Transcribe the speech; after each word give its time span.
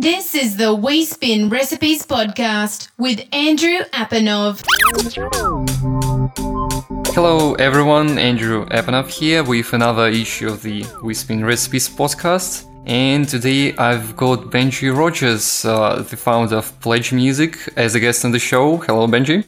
This 0.00 0.34
is 0.34 0.56
the 0.56 0.74
We 0.74 1.04
Spin 1.04 1.50
Recipes 1.50 2.06
podcast 2.06 2.88
with 2.96 3.20
Andrew 3.34 3.80
Apanov. 3.92 4.64
Hello 7.14 7.52
everyone, 7.56 8.18
Andrew 8.18 8.64
Apanov 8.68 9.10
here 9.10 9.44
with 9.44 9.74
another 9.74 10.08
issue 10.08 10.48
of 10.48 10.62
the 10.62 10.86
We 11.02 11.12
Spin 11.12 11.44
Recipes 11.44 11.86
podcast. 11.90 12.64
And 12.86 13.28
today 13.28 13.76
I've 13.76 14.16
got 14.16 14.50
Benji 14.50 14.88
Rogers, 14.96 15.66
uh, 15.66 15.96
the 16.08 16.16
founder 16.16 16.56
of 16.56 16.80
Pledge 16.80 17.12
Music, 17.12 17.58
as 17.76 17.94
a 17.94 18.00
guest 18.00 18.24
on 18.24 18.30
the 18.30 18.38
show. 18.38 18.78
Hello, 18.78 19.06
Benji. 19.06 19.44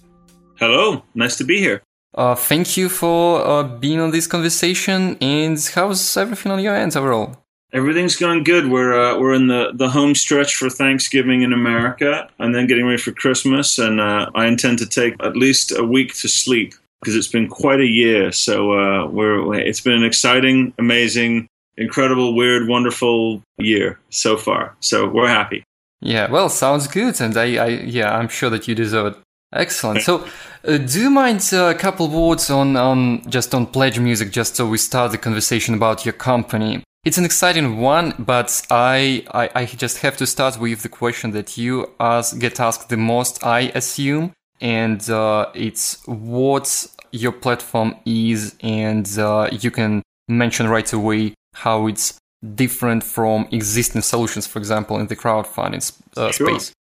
Hello, 0.59 1.03
nice 1.15 1.39
to 1.39 1.45
be 1.45 1.61
here. 1.61 1.83
Uh, 2.13 2.35
thank 2.35 2.77
you 2.77 2.91
for 2.91 3.41
uh, 3.41 3.63
being 3.63 4.01
on 4.01 4.11
this 4.11 4.27
conversation. 4.27 5.17
And 5.23 5.59
how's 5.75 6.15
everything 6.15 6.53
on 6.53 6.61
your 6.61 6.77
end 6.77 6.95
overall? 6.95 7.42
Everything's 7.73 8.17
going 8.17 8.45
good. 8.45 8.69
We're 8.69 8.93
uh, 8.93 9.19
we're 9.19 9.33
in 9.33 9.47
the, 9.47 9.73
the 9.75 9.89
home 9.89 10.15
stretch 10.15 10.57
for 10.57 10.69
Thanksgiving 10.69 11.43
in 11.43 11.53
America, 11.53 12.29
and 12.39 12.55
then 12.55 12.67
getting 12.67 12.85
ready 12.85 13.01
for 13.01 13.13
Christmas. 13.13 13.79
And 13.79 14.01
uh, 14.01 14.31
I 14.35 14.47
intend 14.47 14.79
to 14.79 14.87
take 14.87 15.15
at 15.23 15.37
least 15.37 15.73
a 15.73 15.83
week 15.83 16.15
to 16.17 16.29
sleep 16.29 16.75
because 17.01 17.17
it's 17.17 17.29
been 17.29 17.49
quite 17.49 17.81
a 17.81 17.87
year. 17.87 18.31
So 18.31 18.73
uh, 18.73 19.07
we're 19.07 19.55
it's 19.55 19.81
been 19.81 19.95
an 19.95 20.05
exciting, 20.05 20.75
amazing, 20.79 21.49
incredible, 21.77 22.35
weird, 22.35 22.69
wonderful 22.69 23.43
year 23.59 23.99
so 24.11 24.37
far. 24.37 24.77
So 24.81 25.09
we're 25.09 25.29
happy. 25.29 25.65
Yeah, 26.03 26.31
well, 26.31 26.49
sounds 26.49 26.89
good, 26.89 27.21
and 27.21 27.37
I, 27.37 27.57
I 27.57 27.69
yeah, 27.69 28.15
I'm 28.15 28.29
sure 28.29 28.51
that 28.51 28.67
you 28.67 28.75
deserve 28.75 29.15
it. 29.15 29.19
Excellent. 29.53 30.01
So, 30.03 30.27
uh, 30.67 30.79
do 30.79 31.01
you 31.01 31.11
mind 31.11 31.49
uh, 31.53 31.67
a 31.67 31.75
couple 31.75 32.09
words 32.09 32.51
on, 32.51 32.75
on 32.77 33.29
just 33.31 33.55
on 33.55 33.67
Pledge 33.67 33.99
Music, 33.99 34.31
just 34.33 34.57
so 34.57 34.67
we 34.67 34.79
start 34.79 35.13
the 35.13 35.19
conversation 35.19 35.75
about 35.75 36.05
your 36.05 36.15
company? 36.15 36.83
It's 37.05 37.19
an 37.19 37.25
exciting 37.25 37.79
one, 37.79 38.15
but 38.17 38.63
I, 38.71 39.25
I, 39.35 39.51
I 39.63 39.67
just 39.67 39.99
have 39.99 40.17
to 40.19 40.27
start 40.27 40.61
with 40.61 40.83
the 40.83 40.89
question 40.89 41.33
that 41.33 41.59
you 41.59 41.91
ask, 41.99 42.39
get 42.39 42.61
asked 42.61 42.91
the 42.91 42.97
most, 42.97 43.45
I 43.45 43.73
assume, 43.75 44.33
and 44.61 45.11
uh, 45.11 45.51
it's 45.53 46.01
what 46.07 46.87
your 47.11 47.33
platform 47.33 47.97
is, 48.07 48.55
and 48.61 49.19
uh, 49.19 49.49
you 49.51 49.73
can 49.73 50.03
mention 50.29 50.69
right 50.69 50.93
away 50.93 51.35
how 51.55 51.89
it's 51.89 52.19
different 52.55 53.03
from 53.03 53.49
existing 53.51 54.03
solutions, 54.03 54.47
for 54.47 54.61
example, 54.61 54.97
in 55.01 55.09
the 55.09 55.17
crowdfunding 55.17 55.83
uh, 56.17 56.31
sure. 56.31 56.51
space. 56.51 56.73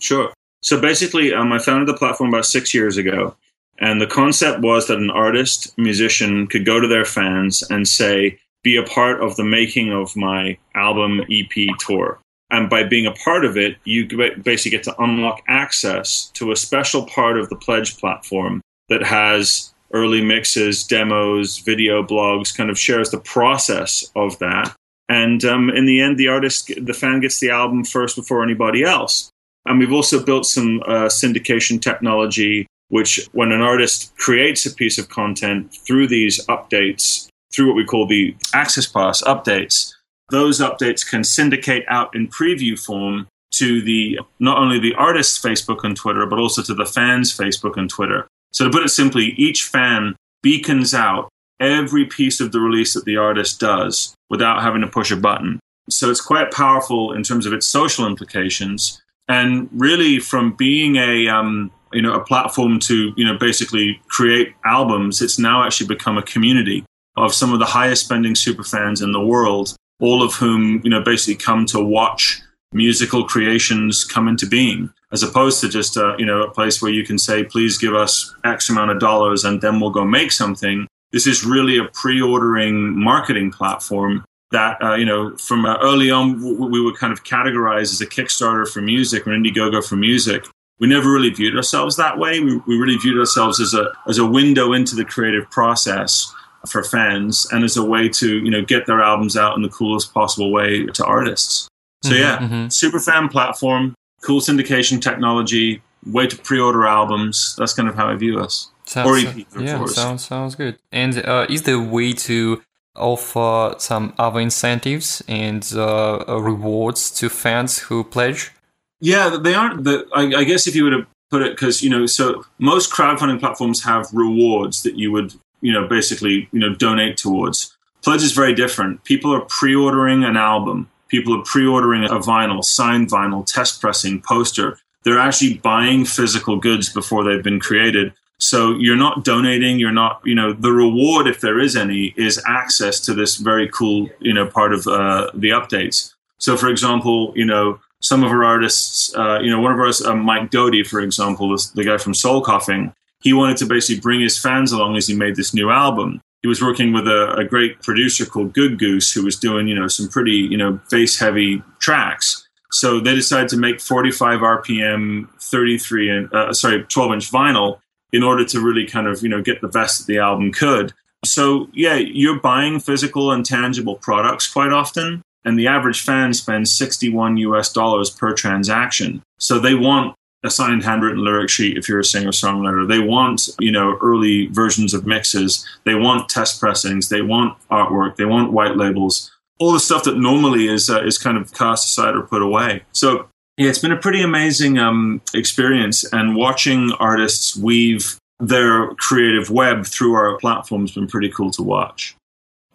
Sure. 0.00 0.32
So 0.62 0.80
basically, 0.80 1.34
um, 1.34 1.52
I 1.52 1.58
founded 1.58 1.88
the 1.88 1.98
platform 1.98 2.28
about 2.28 2.46
six 2.46 2.74
years 2.74 2.96
ago. 2.96 3.34
And 3.78 4.00
the 4.00 4.06
concept 4.06 4.60
was 4.60 4.86
that 4.86 4.98
an 4.98 5.10
artist, 5.10 5.76
musician 5.76 6.46
could 6.46 6.64
go 6.64 6.78
to 6.78 6.86
their 6.86 7.04
fans 7.04 7.60
and 7.68 7.88
say, 7.88 8.38
be 8.64 8.76
a 8.76 8.82
part 8.82 9.22
of 9.22 9.36
the 9.36 9.44
making 9.44 9.92
of 9.92 10.16
my 10.16 10.58
album 10.74 11.20
EP 11.30 11.68
tour. 11.78 12.18
And 12.50 12.68
by 12.68 12.82
being 12.82 13.06
a 13.06 13.12
part 13.12 13.44
of 13.44 13.56
it, 13.56 13.76
you 13.84 14.06
basically 14.42 14.70
get 14.70 14.82
to 14.84 15.02
unlock 15.02 15.42
access 15.46 16.30
to 16.34 16.50
a 16.50 16.56
special 16.56 17.06
part 17.06 17.38
of 17.38 17.48
the 17.48 17.56
Pledge 17.56 17.98
platform 17.98 18.60
that 18.88 19.02
has 19.02 19.72
early 19.92 20.22
mixes, 20.22 20.84
demos, 20.84 21.58
video 21.58 22.02
blogs, 22.02 22.54
kind 22.54 22.70
of 22.70 22.78
shares 22.78 23.10
the 23.10 23.18
process 23.18 24.10
of 24.16 24.38
that. 24.40 24.74
And 25.08 25.44
um, 25.44 25.70
in 25.70 25.86
the 25.86 26.00
end, 26.00 26.18
the 26.18 26.28
artist, 26.28 26.70
the 26.80 26.94
fan 26.94 27.20
gets 27.20 27.38
the 27.38 27.50
album 27.50 27.84
first 27.84 28.16
before 28.16 28.42
anybody 28.42 28.82
else. 28.82 29.30
And 29.66 29.78
we've 29.78 29.92
also 29.92 30.22
built 30.22 30.46
some 30.46 30.80
uh, 30.86 31.08
syndication 31.08 31.80
technology, 31.80 32.66
which 32.88 33.28
when 33.32 33.52
an 33.52 33.60
artist 33.60 34.14
creates 34.16 34.66
a 34.66 34.74
piece 34.74 34.98
of 34.98 35.08
content 35.08 35.74
through 35.86 36.08
these 36.08 36.44
updates, 36.46 37.28
through 37.54 37.68
what 37.68 37.76
we 37.76 37.84
call 37.84 38.06
the 38.06 38.36
Access 38.52 38.86
Pass 38.86 39.22
updates, 39.22 39.94
those 40.30 40.60
updates 40.60 41.08
can 41.08 41.22
syndicate 41.22 41.84
out 41.88 42.14
in 42.14 42.28
preview 42.28 42.78
form 42.78 43.28
to 43.52 43.82
the 43.82 44.18
not 44.40 44.58
only 44.58 44.78
the 44.78 44.94
artist's 44.94 45.40
Facebook 45.40 45.84
and 45.84 45.96
Twitter, 45.96 46.26
but 46.26 46.38
also 46.38 46.62
to 46.62 46.74
the 46.74 46.86
fans' 46.86 47.36
Facebook 47.36 47.76
and 47.76 47.88
Twitter. 47.88 48.26
So 48.52 48.64
to 48.64 48.70
put 48.70 48.84
it 48.84 48.88
simply, 48.88 49.26
each 49.36 49.64
fan 49.64 50.16
beacons 50.42 50.94
out 50.94 51.28
every 51.60 52.04
piece 52.04 52.40
of 52.40 52.52
the 52.52 52.60
release 52.60 52.94
that 52.94 53.04
the 53.04 53.16
artist 53.16 53.60
does 53.60 54.14
without 54.28 54.62
having 54.62 54.80
to 54.80 54.88
push 54.88 55.10
a 55.10 55.16
button. 55.16 55.60
So 55.88 56.10
it's 56.10 56.20
quite 56.20 56.50
powerful 56.50 57.12
in 57.12 57.22
terms 57.22 57.46
of 57.46 57.52
its 57.52 57.66
social 57.66 58.06
implications 58.06 59.00
and 59.28 59.68
really 59.72 60.18
from 60.18 60.54
being 60.56 60.96
a 60.96 61.28
um, 61.28 61.70
you 61.92 62.02
know 62.02 62.14
a 62.14 62.24
platform 62.24 62.78
to 62.80 63.12
you 63.16 63.24
know 63.24 63.38
basically 63.38 64.00
create 64.08 64.54
albums 64.64 65.22
it's 65.22 65.38
now 65.38 65.64
actually 65.64 65.86
become 65.86 66.18
a 66.18 66.22
community 66.22 66.84
of 67.16 67.34
some 67.34 67.52
of 67.52 67.58
the 67.58 67.64
highest 67.64 68.04
spending 68.04 68.34
super 68.34 68.64
fans 68.64 69.00
in 69.00 69.12
the 69.12 69.24
world 69.24 69.76
all 70.00 70.22
of 70.22 70.34
whom 70.34 70.80
you 70.84 70.90
know 70.90 71.00
basically 71.00 71.34
come 71.34 71.66
to 71.66 71.82
watch 71.82 72.40
musical 72.72 73.24
creations 73.24 74.04
come 74.04 74.26
into 74.28 74.46
being 74.46 74.90
as 75.12 75.22
opposed 75.22 75.60
to 75.60 75.68
just 75.68 75.96
a, 75.96 76.14
you 76.18 76.26
know 76.26 76.42
a 76.42 76.50
place 76.50 76.82
where 76.82 76.90
you 76.90 77.04
can 77.04 77.18
say 77.18 77.44
please 77.44 77.78
give 77.78 77.94
us 77.94 78.34
x 78.44 78.68
amount 78.68 78.90
of 78.90 78.98
dollars 78.98 79.44
and 79.44 79.60
then 79.60 79.80
we'll 79.80 79.90
go 79.90 80.04
make 80.04 80.32
something 80.32 80.86
this 81.12 81.26
is 81.28 81.44
really 81.44 81.78
a 81.78 81.84
pre-ordering 81.84 82.98
marketing 82.98 83.50
platform 83.52 84.24
that 84.50 84.82
uh, 84.82 84.94
you 84.94 85.04
know 85.04 85.36
from 85.36 85.64
uh, 85.64 85.76
early 85.82 86.10
on 86.10 86.40
we 86.70 86.80
were 86.80 86.92
kind 86.92 87.12
of 87.12 87.24
categorized 87.24 87.92
as 87.92 88.00
a 88.00 88.06
Kickstarter 88.06 88.66
for 88.68 88.80
music 88.80 89.26
or 89.26 89.30
Indiegogo 89.30 89.86
for 89.86 89.96
music. 89.96 90.46
We 90.80 90.88
never 90.88 91.12
really 91.12 91.30
viewed 91.30 91.56
ourselves 91.56 91.96
that 91.96 92.18
way. 92.18 92.40
We, 92.40 92.56
we 92.66 92.76
really 92.76 92.96
viewed 92.96 93.18
ourselves 93.18 93.60
as 93.60 93.74
a 93.74 93.92
as 94.08 94.18
a 94.18 94.26
window 94.26 94.72
into 94.72 94.96
the 94.96 95.04
creative 95.04 95.50
process 95.50 96.32
for 96.66 96.82
fans 96.82 97.46
and 97.52 97.64
as 97.64 97.76
a 97.76 97.84
way 97.84 98.08
to 98.08 98.38
you 98.38 98.50
know 98.50 98.62
get 98.62 98.86
their 98.86 99.00
albums 99.00 99.36
out 99.36 99.56
in 99.56 99.62
the 99.62 99.68
coolest 99.68 100.12
possible 100.14 100.52
way 100.52 100.86
to 100.86 101.04
artists. 101.04 101.68
So 102.02 102.10
mm-hmm, 102.10 102.20
yeah, 102.20 102.38
mm-hmm. 102.38 102.68
super 102.68 103.00
fan 103.00 103.28
platform, 103.28 103.94
cool 104.22 104.40
syndication 104.40 105.00
technology, 105.00 105.82
way 106.06 106.26
to 106.26 106.36
pre-order 106.36 106.86
albums. 106.86 107.54
That's 107.58 107.72
kind 107.72 107.88
of 107.88 107.94
how 107.94 108.08
I 108.08 108.14
view 108.16 108.38
us. 108.38 108.70
Sounds, 108.86 109.08
or 109.08 109.16
EP, 109.16 109.46
yeah, 109.58 109.86
sounds 109.86 110.24
sounds 110.24 110.54
good. 110.54 110.76
And 110.92 111.24
uh, 111.24 111.46
is 111.48 111.62
there 111.62 111.76
a 111.76 111.82
way 111.82 112.12
to 112.12 112.62
offer 112.96 113.74
some 113.78 114.14
other 114.18 114.40
incentives 114.40 115.22
and 115.26 115.72
uh, 115.74 116.24
rewards 116.28 117.10
to 117.10 117.28
fans 117.28 117.78
who 117.78 118.04
pledge? 118.04 118.52
Yeah, 119.00 119.36
they 119.40 119.54
aren't. 119.54 119.84
The, 119.84 120.06
I, 120.14 120.40
I 120.40 120.44
guess 120.44 120.66
if 120.66 120.74
you 120.74 120.84
were 120.84 120.90
to 120.90 121.06
put 121.30 121.42
it, 121.42 121.52
because 121.52 121.82
you 121.82 121.90
know, 121.90 122.06
so 122.06 122.44
most 122.58 122.92
crowdfunding 122.92 123.40
platforms 123.40 123.82
have 123.84 124.08
rewards 124.12 124.82
that 124.82 124.96
you 124.96 125.10
would, 125.12 125.34
you 125.64 125.72
know, 125.72 125.88
basically, 125.88 126.46
you 126.52 126.60
know, 126.60 126.74
donate 126.74 127.16
towards. 127.16 127.74
Pledge 128.02 128.22
is 128.22 128.32
very 128.32 128.54
different. 128.54 129.02
People 129.04 129.34
are 129.34 129.40
pre-ordering 129.48 130.22
an 130.22 130.36
album. 130.36 130.90
People 131.08 131.34
are 131.38 131.42
pre-ordering 131.42 132.04
a 132.04 132.18
vinyl, 132.18 132.62
signed 132.62 133.08
vinyl, 133.10 133.46
test 133.46 133.80
pressing, 133.80 134.20
poster. 134.20 134.78
They're 135.04 135.18
actually 135.18 135.54
buying 135.54 136.04
physical 136.04 136.58
goods 136.58 136.92
before 136.92 137.24
they've 137.24 137.42
been 137.42 137.60
created. 137.60 138.12
So 138.38 138.74
you're 138.74 139.02
not 139.06 139.24
donating, 139.24 139.78
you're 139.78 139.98
not, 140.04 140.20
you 140.24 140.34
know, 140.34 140.52
the 140.52 140.72
reward, 140.72 141.26
if 141.26 141.40
there 141.40 141.58
is 141.58 141.76
any, 141.76 142.12
is 142.16 142.42
access 142.46 143.00
to 143.00 143.14
this 143.14 143.36
very 143.36 143.68
cool, 143.68 144.10
you 144.20 144.34
know, 144.34 144.46
part 144.46 144.74
of 144.74 144.86
uh, 144.86 145.30
the 145.32 145.48
updates. 145.48 146.12
So, 146.36 146.58
for 146.58 146.68
example, 146.68 147.32
you 147.34 147.46
know, 147.46 147.80
some 148.00 148.22
of 148.22 148.30
our 148.30 148.44
artists, 148.44 149.14
uh, 149.16 149.38
you 149.40 149.50
know, 149.50 149.60
one 149.62 149.72
of 149.72 149.78
ours, 149.78 150.02
uh, 150.02 150.14
Mike 150.14 150.50
Doughty, 150.50 150.82
for 150.84 151.00
example, 151.00 151.56
the 151.74 151.84
guy 151.84 151.96
from 151.96 152.12
Soul 152.12 152.42
Coughing, 152.42 152.92
he 153.24 153.32
wanted 153.32 153.56
to 153.56 153.66
basically 153.66 154.00
bring 154.00 154.20
his 154.20 154.38
fans 154.38 154.70
along 154.70 154.96
as 154.96 155.08
he 155.08 155.16
made 155.16 155.34
this 155.34 155.52
new 155.52 155.70
album. 155.70 156.20
He 156.42 156.48
was 156.48 156.62
working 156.62 156.92
with 156.92 157.08
a, 157.08 157.34
a 157.36 157.44
great 157.44 157.82
producer 157.82 158.26
called 158.26 158.52
Good 158.52 158.78
Goose, 158.78 159.10
who 159.12 159.24
was 159.24 159.36
doing, 159.36 159.66
you 159.66 159.74
know, 159.74 159.88
some 159.88 160.08
pretty, 160.08 160.32
you 160.32 160.58
know, 160.58 160.78
bass 160.90 161.18
heavy 161.18 161.62
tracks. 161.80 162.46
So 162.70 163.00
they 163.00 163.14
decided 163.14 163.48
to 163.48 163.56
make 163.56 163.80
45 163.80 164.40
RPM, 164.40 165.28
33 165.40 166.10
and 166.10 166.34
uh, 166.34 166.52
sorry, 166.52 166.84
12 166.84 167.12
inch 167.14 167.32
vinyl 167.32 167.80
in 168.12 168.22
order 168.22 168.44
to 168.44 168.60
really 168.60 168.86
kind 168.86 169.08
of 169.08 169.22
you 169.22 169.28
know 169.28 169.42
get 169.42 169.60
the 169.60 169.68
best 169.68 169.98
that 169.98 170.06
the 170.06 170.18
album 170.18 170.52
could. 170.52 170.92
So 171.24 171.68
yeah, 171.72 171.96
you're 171.96 172.40
buying 172.40 172.78
physical 172.78 173.32
and 173.32 173.44
tangible 173.44 173.96
products 173.96 174.52
quite 174.52 174.72
often, 174.72 175.22
and 175.44 175.58
the 175.58 175.66
average 175.66 176.02
fan 176.02 176.32
spends 176.34 176.72
61 176.74 177.38
US 177.38 177.72
dollars 177.72 178.10
per 178.10 178.34
transaction. 178.34 179.22
So 179.38 179.58
they 179.58 179.74
want 179.74 180.14
a 180.44 180.50
signed 180.50 180.84
handwritten 180.84 181.24
lyric 181.24 181.50
sheet 181.50 181.76
if 181.76 181.88
you're 181.88 182.00
a 182.00 182.04
singer 182.04 182.30
songwriter. 182.30 182.86
They 182.86 183.00
want, 183.00 183.48
you 183.58 183.72
know, 183.72 183.98
early 184.00 184.46
versions 184.48 184.94
of 184.94 185.06
mixes. 185.06 185.66
They 185.84 185.94
want 185.94 186.28
test 186.28 186.60
pressings. 186.60 187.08
They 187.08 187.22
want 187.22 187.58
artwork. 187.70 188.16
They 188.16 188.26
want 188.26 188.52
white 188.52 188.76
labels. 188.76 189.32
All 189.58 189.72
the 189.72 189.80
stuff 189.80 190.04
that 190.04 190.18
normally 190.18 190.68
is 190.68 190.90
uh, 190.90 191.02
is 191.02 191.16
kind 191.16 191.38
of 191.38 191.52
cast 191.54 191.86
aside 191.88 192.14
or 192.14 192.22
put 192.22 192.42
away. 192.42 192.82
So 192.92 193.28
yeah, 193.56 193.68
it's 193.68 193.78
been 193.78 193.92
a 193.92 193.96
pretty 193.96 194.20
amazing 194.20 194.78
um, 194.78 195.22
experience, 195.32 196.04
and 196.12 196.34
watching 196.34 196.92
artists 196.98 197.56
weave 197.56 198.18
their 198.40 198.88
creative 198.96 199.48
web 199.48 199.86
through 199.86 200.14
our 200.14 200.36
platform 200.38 200.82
has 200.82 200.90
been 200.90 201.06
pretty 201.06 201.28
cool 201.28 201.50
to 201.52 201.62
watch. 201.62 202.16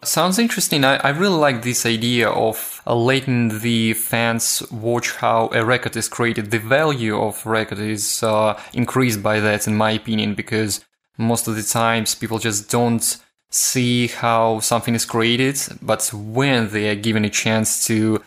Sounds 0.02 0.38
interesting. 0.38 0.82
I, 0.84 0.96
I 0.96 1.10
really 1.10 1.36
like 1.36 1.62
this 1.62 1.84
idea 1.84 2.30
of 2.30 2.80
uh, 2.86 2.94
letting 2.94 3.60
the 3.60 3.92
fans 3.92 4.62
watch 4.70 5.16
how 5.16 5.50
a 5.52 5.62
record 5.62 5.94
is 5.94 6.08
created. 6.08 6.50
The 6.50 6.58
value 6.58 7.20
of 7.20 7.44
record 7.44 7.78
is 7.78 8.22
uh, 8.22 8.58
increased 8.72 9.22
by 9.22 9.40
that, 9.40 9.66
in 9.66 9.76
my 9.76 9.90
opinion, 9.90 10.34
because 10.34 10.82
most 11.18 11.48
of 11.48 11.54
the 11.54 11.62
times 11.62 12.14
people 12.14 12.38
just 12.38 12.70
don't 12.70 13.18
see 13.50 14.06
how 14.06 14.60
something 14.60 14.94
is 14.94 15.04
created. 15.04 15.60
But 15.82 16.10
when 16.14 16.70
they 16.70 16.88
are 16.88 16.94
given 16.94 17.26
a 17.26 17.30
chance 17.30 17.84
to 17.86 18.22